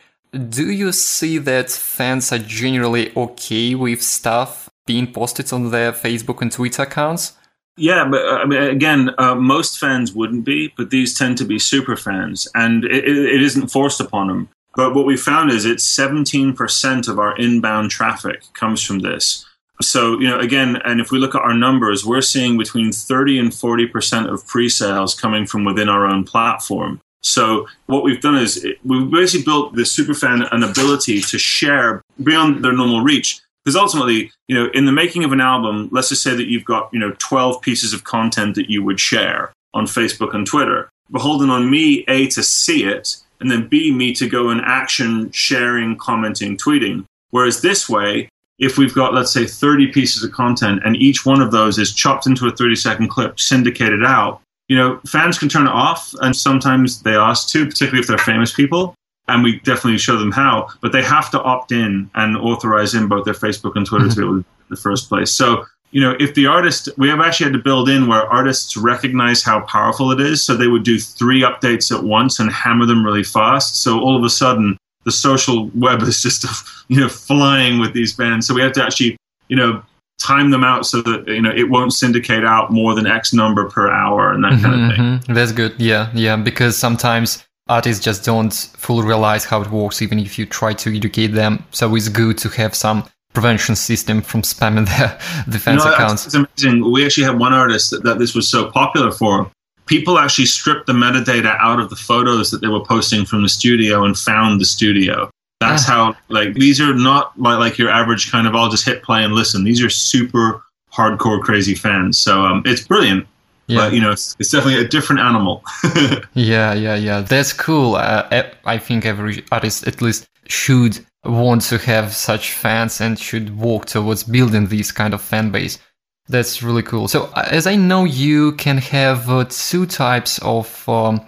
Do 0.49 0.71
you 0.71 0.91
see 0.91 1.37
that 1.39 1.69
fans 1.69 2.31
are 2.31 2.39
generally 2.39 3.15
okay 3.15 3.75
with 3.75 4.01
stuff 4.01 4.69
being 4.87 5.13
posted 5.13 5.53
on 5.53 5.69
their 5.69 5.91
Facebook 5.91 6.41
and 6.41 6.51
Twitter 6.51 6.83
accounts? 6.83 7.33
Yeah, 7.75 8.07
but 8.09 8.21
uh, 8.21 8.37
I 8.37 8.45
mean, 8.45 8.61
again, 8.61 9.11
uh, 9.17 9.35
most 9.35 9.79
fans 9.79 10.13
wouldn't 10.13 10.45
be, 10.45 10.71
but 10.77 10.91
these 10.91 11.17
tend 11.17 11.37
to 11.39 11.45
be 11.45 11.57
super 11.57 11.95
fans, 11.95 12.47
and 12.53 12.85
it, 12.85 13.03
it 13.05 13.41
isn't 13.41 13.69
forced 13.69 13.99
upon 13.99 14.27
them. 14.27 14.49
But 14.75 14.95
what 14.95 15.05
we 15.05 15.17
found 15.17 15.51
is 15.51 15.65
it's 15.65 15.87
17% 15.97 17.07
of 17.07 17.19
our 17.19 17.37
inbound 17.37 17.91
traffic 17.91 18.43
comes 18.53 18.83
from 18.83 18.99
this. 18.99 19.45
So, 19.81 20.19
you 20.19 20.27
know, 20.27 20.39
again, 20.39 20.77
and 20.85 20.99
if 21.01 21.11
we 21.11 21.19
look 21.19 21.35
at 21.35 21.41
our 21.41 21.53
numbers, 21.53 22.05
we're 22.05 22.21
seeing 22.21 22.57
between 22.57 22.91
30 22.91 23.39
and 23.39 23.49
40% 23.51 24.31
of 24.31 24.45
pre 24.47 24.69
sales 24.69 25.19
coming 25.19 25.45
from 25.45 25.65
within 25.65 25.89
our 25.89 26.05
own 26.05 26.23
platform. 26.23 27.01
So, 27.21 27.67
what 27.85 28.03
we've 28.03 28.21
done 28.21 28.37
is 28.37 28.65
we've 28.83 29.09
basically 29.09 29.45
built 29.45 29.75
the 29.75 29.83
superfan 29.83 30.47
an 30.51 30.63
ability 30.63 31.21
to 31.21 31.37
share 31.37 32.01
beyond 32.21 32.63
their 32.63 32.73
normal 32.73 33.01
reach. 33.01 33.39
Because 33.63 33.77
ultimately, 33.77 34.29
you 34.47 34.55
know, 34.55 34.69
in 34.73 34.85
the 34.85 34.91
making 34.91 35.23
of 35.23 35.31
an 35.31 35.39
album, 35.39 35.87
let's 35.91 36.09
just 36.09 36.21
say 36.21 36.35
that 36.35 36.47
you've 36.47 36.65
got, 36.65 36.89
you 36.91 36.99
know, 36.99 37.15
12 37.19 37.61
pieces 37.61 37.93
of 37.93 38.03
content 38.03 38.55
that 38.55 38.69
you 38.69 38.83
would 38.83 38.99
share 38.99 39.53
on 39.73 39.85
Facebook 39.85 40.35
and 40.35 40.45
Twitter. 40.45 40.89
Beholden 41.11 41.49
on 41.49 41.69
me, 41.69 42.03
A, 42.09 42.27
to 42.27 42.43
see 42.43 42.83
it, 42.83 43.17
and 43.39 43.49
then 43.49 43.67
B, 43.67 43.91
me 43.91 44.13
to 44.13 44.27
go 44.27 44.51
in 44.51 44.59
action, 44.61 45.31
sharing, 45.31 45.97
commenting, 45.97 46.57
tweeting. 46.57 47.05
Whereas 47.31 47.61
this 47.61 47.89
way, 47.89 48.29
if 48.59 48.77
we've 48.77 48.93
got, 48.93 49.13
let's 49.13 49.33
say, 49.33 49.45
30 49.45 49.87
pieces 49.87 50.23
of 50.23 50.31
content 50.31 50.81
and 50.85 50.95
each 50.95 51.25
one 51.25 51.41
of 51.41 51.51
those 51.51 51.77
is 51.79 51.93
chopped 51.93 52.27
into 52.27 52.47
a 52.47 52.51
30 52.51 52.75
second 52.75 53.09
clip, 53.09 53.39
syndicated 53.39 54.03
out, 54.03 54.41
you 54.67 54.77
know, 54.77 54.99
fans 55.07 55.37
can 55.37 55.49
turn 55.49 55.67
it 55.67 55.71
off 55.71 56.13
and 56.21 56.35
sometimes 56.35 57.01
they 57.01 57.15
ask 57.15 57.49
to, 57.49 57.65
particularly 57.65 57.99
if 57.99 58.07
they're 58.07 58.17
famous 58.17 58.53
people. 58.53 58.95
And 59.27 59.41
we 59.41 59.59
definitely 59.59 59.99
show 59.99 60.17
them 60.17 60.31
how, 60.31 60.67
but 60.81 60.91
they 60.91 61.01
have 61.01 61.31
to 61.31 61.41
opt 61.41 61.71
in 61.71 62.09
and 62.15 62.35
authorize 62.35 62.93
in 62.93 63.07
both 63.07 63.23
their 63.23 63.33
Facebook 63.33 63.75
and 63.75 63.85
Twitter 63.85 64.09
to 64.09 64.15
be 64.15 64.21
able 64.21 64.33
to 64.33 64.37
in 64.39 64.45
the 64.69 64.75
first 64.75 65.07
place. 65.07 65.31
So 65.31 65.65
you 65.93 66.01
know, 66.01 66.15
if 66.19 66.33
the 66.33 66.47
artist, 66.47 66.89
we 66.97 67.07
have 67.07 67.21
actually 67.21 67.45
had 67.45 67.53
to 67.53 67.59
build 67.59 67.87
in 67.87 68.07
where 68.07 68.23
artists 68.23 68.75
recognize 68.75 69.43
how 69.43 69.61
powerful 69.61 70.11
it 70.11 70.19
is. 70.19 70.43
So 70.43 70.55
they 70.55 70.67
would 70.67 70.83
do 70.83 70.99
three 70.99 71.41
updates 71.41 71.95
at 71.95 72.03
once 72.03 72.39
and 72.39 72.51
hammer 72.51 72.87
them 72.87 73.05
really 73.05 73.23
fast. 73.23 73.83
So 73.83 73.99
all 73.99 74.17
of 74.17 74.23
a 74.23 74.29
sudden, 74.29 74.75
the 75.05 75.11
social 75.11 75.69
web 75.75 76.01
is 76.01 76.23
just, 76.23 76.45
you 76.87 76.99
know, 76.99 77.07
flying 77.07 77.79
with 77.79 77.93
these 77.93 78.11
bands. 78.11 78.47
So 78.47 78.55
we 78.55 78.61
have 78.61 78.71
to 78.73 78.83
actually, 78.83 79.17
you 79.49 79.55
know, 79.55 79.83
time 80.19 80.49
them 80.49 80.63
out 80.63 80.87
so 80.87 81.03
that, 81.03 81.27
you 81.27 81.43
know, 81.43 81.51
it 81.51 81.69
won't 81.69 81.93
syndicate 81.93 82.43
out 82.43 82.71
more 82.71 82.95
than 82.95 83.05
X 83.05 83.31
number 83.31 83.69
per 83.69 83.91
hour 83.91 84.33
and 84.33 84.43
that 84.43 84.53
mm-hmm, 84.53 84.63
kind 84.63 84.81
of 84.81 84.97
thing. 84.97 85.05
Mm-hmm. 85.05 85.33
That's 85.33 85.51
good. 85.51 85.79
Yeah. 85.79 86.09
Yeah. 86.15 86.37
Because 86.37 86.75
sometimes 86.75 87.45
artists 87.67 88.03
just 88.03 88.25
don't 88.25 88.53
fully 88.77 89.05
realize 89.05 89.45
how 89.45 89.61
it 89.61 89.69
works, 89.69 90.01
even 90.01 90.17
if 90.17 90.39
you 90.39 90.47
try 90.47 90.73
to 90.73 90.95
educate 90.95 91.27
them. 91.27 91.63
So 91.69 91.95
it's 91.95 92.09
good 92.09 92.39
to 92.39 92.49
have 92.49 92.73
some 92.73 93.03
prevention 93.33 93.75
system 93.75 94.21
from 94.21 94.41
spamming 94.41 94.87
their 94.97 95.17
defense 95.49 95.83
you 95.83 95.89
know, 95.89 95.95
accounts. 95.95 96.25
It's 96.25 96.35
amazing. 96.35 96.91
We 96.91 97.05
actually 97.05 97.25
had 97.25 97.39
one 97.39 97.53
artist 97.53 97.91
that, 97.91 98.03
that 98.03 98.19
this 98.19 98.33
was 98.33 98.47
so 98.47 98.71
popular 98.71 99.11
for. 99.11 99.49
People 99.85 100.17
actually 100.17 100.45
stripped 100.45 100.87
the 100.87 100.93
metadata 100.93 101.57
out 101.59 101.79
of 101.79 101.89
the 101.89 101.95
photos 101.95 102.51
that 102.51 102.61
they 102.61 102.67
were 102.67 102.85
posting 102.85 103.25
from 103.25 103.41
the 103.41 103.49
studio 103.49 104.05
and 104.05 104.17
found 104.17 104.61
the 104.61 104.65
studio. 104.65 105.29
That's 105.59 105.85
how 105.85 106.15
like 106.29 106.55
these 106.55 106.81
are 106.81 106.93
not 106.93 107.37
like, 107.39 107.59
like 107.59 107.77
your 107.77 107.89
average 107.89 108.31
kind 108.31 108.47
of 108.47 108.55
I'll 108.55 108.69
just 108.69 108.85
hit 108.85 109.01
play 109.03 109.23
and 109.23 109.33
listen. 109.33 109.63
These 109.63 109.81
are 109.83 109.89
super 109.89 110.61
hardcore 110.91 111.41
crazy 111.41 111.75
fans. 111.75 112.17
So 112.19 112.41
um, 112.41 112.63
it's 112.65 112.85
brilliant. 112.85 113.27
Yeah. 113.67 113.77
But 113.77 113.93
you 113.93 114.01
know, 114.01 114.11
it's, 114.11 114.35
it's 114.39 114.51
definitely 114.51 114.83
a 114.83 114.87
different 114.87 115.21
animal. 115.21 115.63
yeah, 116.33 116.73
yeah, 116.73 116.95
yeah. 116.95 117.21
That's 117.21 117.53
cool. 117.53 117.95
Uh, 117.95 118.43
I 118.65 118.77
think 118.77 119.05
every 119.05 119.43
artist 119.51 119.87
at 119.87 120.01
least 120.01 120.25
should 120.47 120.99
want 121.23 121.61
to 121.63 121.77
have 121.77 122.13
such 122.13 122.53
fans 122.53 122.99
and 122.99 123.17
should 123.17 123.57
work 123.57 123.85
towards 123.85 124.23
building 124.23 124.67
this 124.67 124.91
kind 124.91 125.13
of 125.13 125.21
fan 125.21 125.51
base. 125.51 125.79
That's 126.27 126.63
really 126.63 126.83
cool. 126.83 127.07
So, 127.07 127.25
uh, 127.35 127.47
as 127.51 127.67
I 127.67 127.75
know, 127.75 128.05
you 128.05 128.53
can 128.53 128.77
have 128.77 129.29
uh, 129.29 129.45
two 129.49 129.85
types 129.85 130.39
of 130.41 130.87
um, 130.87 131.21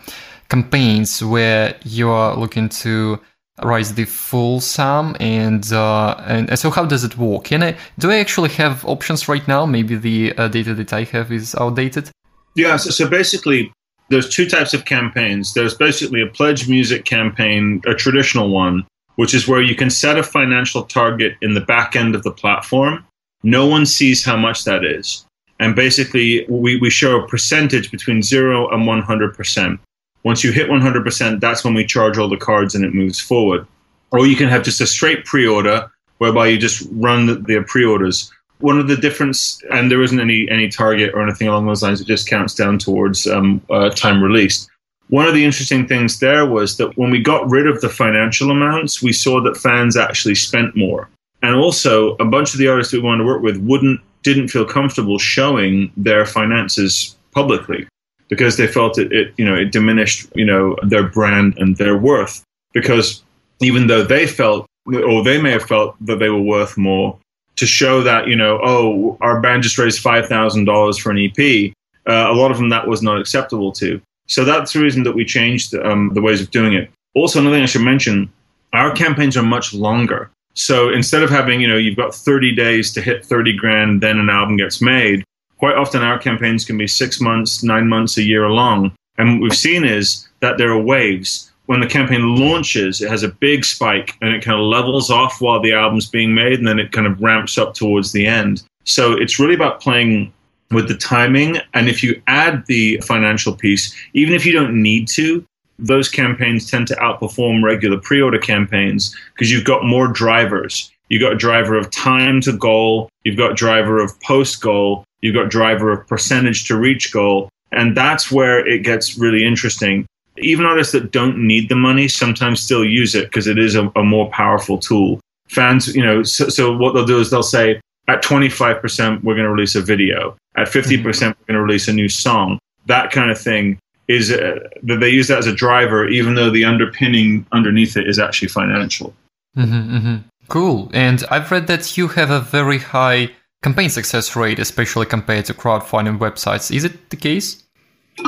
campaigns 0.49 1.23
where 1.23 1.75
you 1.83 2.09
are 2.09 2.35
looking 2.35 2.69
to 2.69 3.19
raise 3.63 3.93
the 3.93 4.05
full 4.05 4.61
sum, 4.61 5.15
and 5.19 5.71
uh, 5.73 6.15
and 6.25 6.57
so 6.57 6.69
how 6.69 6.85
does 6.85 7.03
it 7.03 7.17
work? 7.17 7.45
Can 7.45 7.63
I 7.63 7.77
do 7.99 8.09
I 8.11 8.17
actually 8.17 8.49
have 8.49 8.85
options 8.85 9.27
right 9.27 9.45
now? 9.47 9.65
Maybe 9.65 9.95
the 9.95 10.33
uh, 10.37 10.47
data 10.47 10.73
that 10.75 10.93
I 10.93 11.03
have 11.03 11.31
is 11.31 11.55
outdated. 11.55 12.09
Yeah. 12.55 12.77
So, 12.77 12.89
so 12.89 13.09
basically, 13.09 13.73
there's 14.09 14.29
two 14.29 14.47
types 14.49 14.73
of 14.73 14.85
campaigns. 14.85 15.53
There's 15.53 15.73
basically 15.73 16.21
a 16.21 16.27
pledge 16.27 16.69
music 16.69 17.03
campaign, 17.03 17.81
a 17.85 17.93
traditional 17.93 18.49
one, 18.49 18.85
which 19.15 19.33
is 19.33 19.47
where 19.47 19.61
you 19.61 19.75
can 19.75 19.89
set 19.89 20.17
a 20.17 20.23
financial 20.23 20.83
target 20.83 21.35
in 21.41 21.53
the 21.53 21.61
back 21.61 21.95
end 21.95 22.15
of 22.15 22.23
the 22.23 22.31
platform. 22.31 23.05
No 23.43 23.65
one 23.65 23.85
sees 23.85 24.23
how 24.23 24.37
much 24.37 24.63
that 24.63 24.83
is. 24.83 25.25
And 25.59 25.75
basically, 25.75 26.45
we, 26.49 26.77
we 26.77 26.89
show 26.89 27.19
a 27.19 27.27
percentage 27.27 27.91
between 27.91 28.21
0 28.21 28.69
and 28.69 28.83
100%. 28.83 29.79
Once 30.23 30.43
you 30.43 30.51
hit 30.51 30.69
100%, 30.69 31.39
that's 31.39 31.63
when 31.63 31.73
we 31.73 31.85
charge 31.85 32.17
all 32.17 32.27
the 32.27 32.37
cards 32.37 32.75
and 32.75 32.83
it 32.83 32.93
moves 32.93 33.19
forward. 33.19 33.65
Or 34.11 34.25
you 34.25 34.35
can 34.35 34.49
have 34.49 34.63
just 34.63 34.81
a 34.81 34.87
straight 34.87 35.23
pre 35.23 35.47
order 35.47 35.89
whereby 36.17 36.47
you 36.47 36.57
just 36.57 36.87
run 36.91 37.25
the, 37.25 37.35
the 37.35 37.63
pre 37.67 37.85
orders. 37.85 38.31
One 38.59 38.79
of 38.79 38.87
the 38.87 38.97
difference, 38.97 39.61
and 39.71 39.91
there 39.91 40.01
isn't 40.01 40.19
any, 40.19 40.49
any 40.49 40.69
target 40.69 41.13
or 41.13 41.21
anything 41.21 41.47
along 41.47 41.67
those 41.67 41.83
lines, 41.83 42.01
it 42.01 42.07
just 42.07 42.27
counts 42.27 42.55
down 42.55 42.79
towards 42.79 43.27
um, 43.27 43.61
uh, 43.69 43.89
time 43.89 44.23
released. 44.23 44.69
One 45.09 45.27
of 45.27 45.33
the 45.33 45.45
interesting 45.45 45.87
things 45.87 46.19
there 46.19 46.45
was 46.45 46.77
that 46.77 46.97
when 46.97 47.11
we 47.11 47.21
got 47.21 47.49
rid 47.49 47.67
of 47.67 47.81
the 47.81 47.89
financial 47.89 48.49
amounts, 48.49 49.03
we 49.03 49.13
saw 49.13 49.41
that 49.41 49.57
fans 49.57 49.95
actually 49.95 50.35
spent 50.35 50.75
more. 50.75 51.09
And 51.43 51.55
also, 51.55 52.15
a 52.15 52.25
bunch 52.25 52.53
of 52.53 52.59
the 52.59 52.67
artists 52.67 52.91
we 52.91 52.99
wanted 52.99 53.19
to 53.19 53.25
work 53.25 53.43
with 53.43 53.57
wouldn't 53.57 54.01
didn't 54.23 54.47
feel 54.47 54.65
comfortable 54.65 55.19
showing 55.19 55.91
their 55.95 56.25
finances 56.25 57.15
publicly 57.31 57.87
because 58.27 58.57
they 58.57 58.65
felt 58.65 58.97
it, 58.97 59.11
it 59.11 59.33
you 59.37 59.45
know 59.45 59.55
it 59.55 59.71
diminished 59.71 60.27
you 60.33 60.45
know 60.45 60.75
their 60.81 61.03
brand 61.03 61.55
and 61.57 61.77
their 61.77 61.95
worth 61.95 62.43
because 62.73 63.21
even 63.61 63.85
though 63.85 64.03
they 64.03 64.25
felt 64.25 64.65
or 64.87 65.23
they 65.23 65.39
may 65.39 65.51
have 65.51 65.63
felt 65.63 65.95
that 66.01 66.17
they 66.17 66.29
were 66.29 66.41
worth 66.41 66.75
more 66.77 67.17
to 67.55 67.67
show 67.67 68.01
that 68.01 68.27
you 68.27 68.35
know 68.35 68.59
oh 68.63 69.17
our 69.21 69.39
band 69.41 69.61
just 69.61 69.77
raised 69.77 70.01
five 70.01 70.27
thousand 70.27 70.65
dollars 70.65 70.97
for 70.97 71.11
an 71.11 71.19
EP 71.19 71.71
uh, 72.07 72.31
a 72.31 72.33
lot 72.33 72.49
of 72.49 72.57
them 72.57 72.69
that 72.69 72.87
was 72.87 73.03
not 73.03 73.19
acceptable 73.19 73.71
to 73.71 74.01
so 74.27 74.43
that's 74.43 74.73
the 74.73 74.79
reason 74.79 75.03
that 75.03 75.13
we 75.13 75.25
changed 75.25 75.73
um, 75.75 76.11
the 76.13 76.21
ways 76.21 76.41
of 76.41 76.51
doing 76.51 76.73
it 76.73 76.89
also 77.13 77.39
another 77.39 77.55
thing 77.55 77.63
I 77.63 77.67
should 77.67 77.81
mention 77.81 78.31
our 78.73 78.91
campaigns 78.91 79.37
are 79.37 79.43
much 79.43 79.73
longer 79.73 80.31
so 80.55 80.89
instead 80.89 81.21
of 81.21 81.29
having, 81.29 81.59
you 81.59 81.67
know, 81.67 81.75
you've 81.75 81.97
got 81.97 82.15
30 82.15 82.55
days 82.55 82.91
to 82.93 83.01
hit 83.01 83.25
30 83.25 83.57
grand, 83.57 84.01
then 84.01 84.17
an 84.17 84.29
album 84.29 84.55
gets 84.55 84.81
made, 84.81 85.23
quite 85.57 85.75
often 85.75 86.01
our 86.01 86.17
campaigns 86.17 86.65
can 86.65 86.77
be 86.77 86.87
six 86.87 87.19
months, 87.19 87.61
nine 87.61 87.87
months, 87.87 88.17
a 88.17 88.23
year 88.23 88.49
long. 88.49 88.93
And 89.17 89.33
what 89.33 89.41
we've 89.41 89.57
seen 89.57 89.83
is 89.83 90.27
that 90.39 90.57
there 90.57 90.71
are 90.71 90.81
waves. 90.81 91.51
When 91.65 91.81
the 91.81 91.87
campaign 91.87 92.35
launches, 92.37 93.01
it 93.01 93.09
has 93.09 93.23
a 93.23 93.29
big 93.29 93.65
spike 93.65 94.15
and 94.21 94.33
it 94.33 94.43
kind 94.43 94.59
of 94.59 94.65
levels 94.65 95.09
off 95.09 95.41
while 95.41 95.59
the 95.59 95.73
album's 95.73 96.09
being 96.09 96.33
made, 96.33 96.59
and 96.59 96.67
then 96.67 96.79
it 96.79 96.91
kind 96.91 97.07
of 97.07 97.21
ramps 97.21 97.57
up 97.57 97.73
towards 97.73 98.11
the 98.11 98.25
end. 98.25 98.63
So 98.85 99.13
it's 99.13 99.39
really 99.39 99.55
about 99.55 99.81
playing 99.81 100.31
with 100.71 100.87
the 100.87 100.95
timing. 100.95 101.57
And 101.73 101.87
if 101.87 102.03
you 102.03 102.21
add 102.27 102.65
the 102.65 102.97
financial 103.01 103.53
piece, 103.53 103.95
even 104.13 104.33
if 104.33 104.45
you 104.45 104.53
don't 104.53 104.81
need 104.81 105.07
to, 105.09 105.45
those 105.77 106.09
campaigns 106.09 106.69
tend 106.69 106.87
to 106.87 106.95
outperform 106.95 107.63
regular 107.63 107.99
pre-order 107.99 108.39
campaigns 108.39 109.15
because 109.33 109.51
you've 109.51 109.65
got 109.65 109.83
more 109.83 110.07
drivers. 110.07 110.91
You've 111.09 111.21
got 111.21 111.33
a 111.33 111.37
driver 111.37 111.75
of 111.75 111.91
time 111.91 112.41
to 112.41 112.53
goal, 112.53 113.09
you've 113.23 113.37
got 113.37 113.55
driver 113.55 113.99
of 113.99 114.19
post 114.21 114.61
goal, 114.61 115.03
you've 115.21 115.35
got 115.35 115.49
driver 115.49 115.91
of 115.91 116.07
percentage 116.07 116.65
to 116.67 116.77
reach 116.77 117.13
goal, 117.13 117.49
and 117.71 117.95
that's 117.95 118.31
where 118.31 118.65
it 118.67 118.79
gets 118.79 119.17
really 119.17 119.45
interesting. 119.45 120.05
Even 120.37 120.65
artists 120.65 120.93
that 120.93 121.11
don't 121.11 121.37
need 121.37 121.69
the 121.69 121.75
money 121.75 122.07
sometimes 122.07 122.61
still 122.61 122.83
use 122.83 123.15
it 123.15 123.25
because 123.25 123.47
it 123.47 123.59
is 123.59 123.75
a, 123.75 123.91
a, 123.95 124.03
more 124.03 124.29
powerful 124.31 124.77
tool. 124.77 125.19
Fans, 125.47 125.95
you 125.95 126.03
know, 126.03 126.23
so, 126.23 126.49
so 126.49 126.75
what 126.75 126.93
they'll 126.93 127.05
do 127.05 127.19
is 127.19 127.29
they'll 127.29 127.43
say, 127.43 127.79
at 128.07 128.23
25%, 128.23 129.23
we're 129.23 129.33
going 129.33 129.45
to 129.45 129.51
release 129.51 129.75
a 129.75 129.81
video. 129.81 130.35
At 130.55 130.67
50%, 130.67 131.01
mm-hmm. 131.01 131.25
we're 131.25 131.33
going 131.33 131.35
to 131.47 131.61
release 131.61 131.87
a 131.87 131.93
new 131.93 132.09
song. 132.09 132.59
That 132.85 133.11
kind 133.11 133.31
of 133.31 133.39
thing 133.39 133.79
is 134.07 134.31
uh, 134.31 134.59
that 134.83 134.99
they 134.99 135.09
use 135.09 135.27
that 135.27 135.39
as 135.39 135.47
a 135.47 135.53
driver, 135.53 136.07
even 136.07 136.35
though 136.35 136.51
the 136.51 136.65
underpinning 136.65 137.45
underneath 137.51 137.97
it 137.97 138.07
is 138.07 138.19
actually 138.19 138.49
financial. 138.49 139.13
Mm-hmm, 139.57 139.97
mm-hmm. 139.97 140.15
Cool. 140.47 140.91
And 140.93 141.23
I've 141.31 141.51
read 141.51 141.67
that 141.67 141.97
you 141.97 142.07
have 142.09 142.29
a 142.29 142.39
very 142.39 142.77
high 142.77 143.31
campaign 143.63 143.89
success 143.89 144.35
rate, 144.35 144.59
especially 144.59 145.07
compared 145.07 145.45
to 145.45 145.53
crowdfunding 145.53 146.19
websites. 146.19 146.75
Is 146.75 146.83
it 146.83 147.09
the 147.09 147.15
case? 147.15 147.63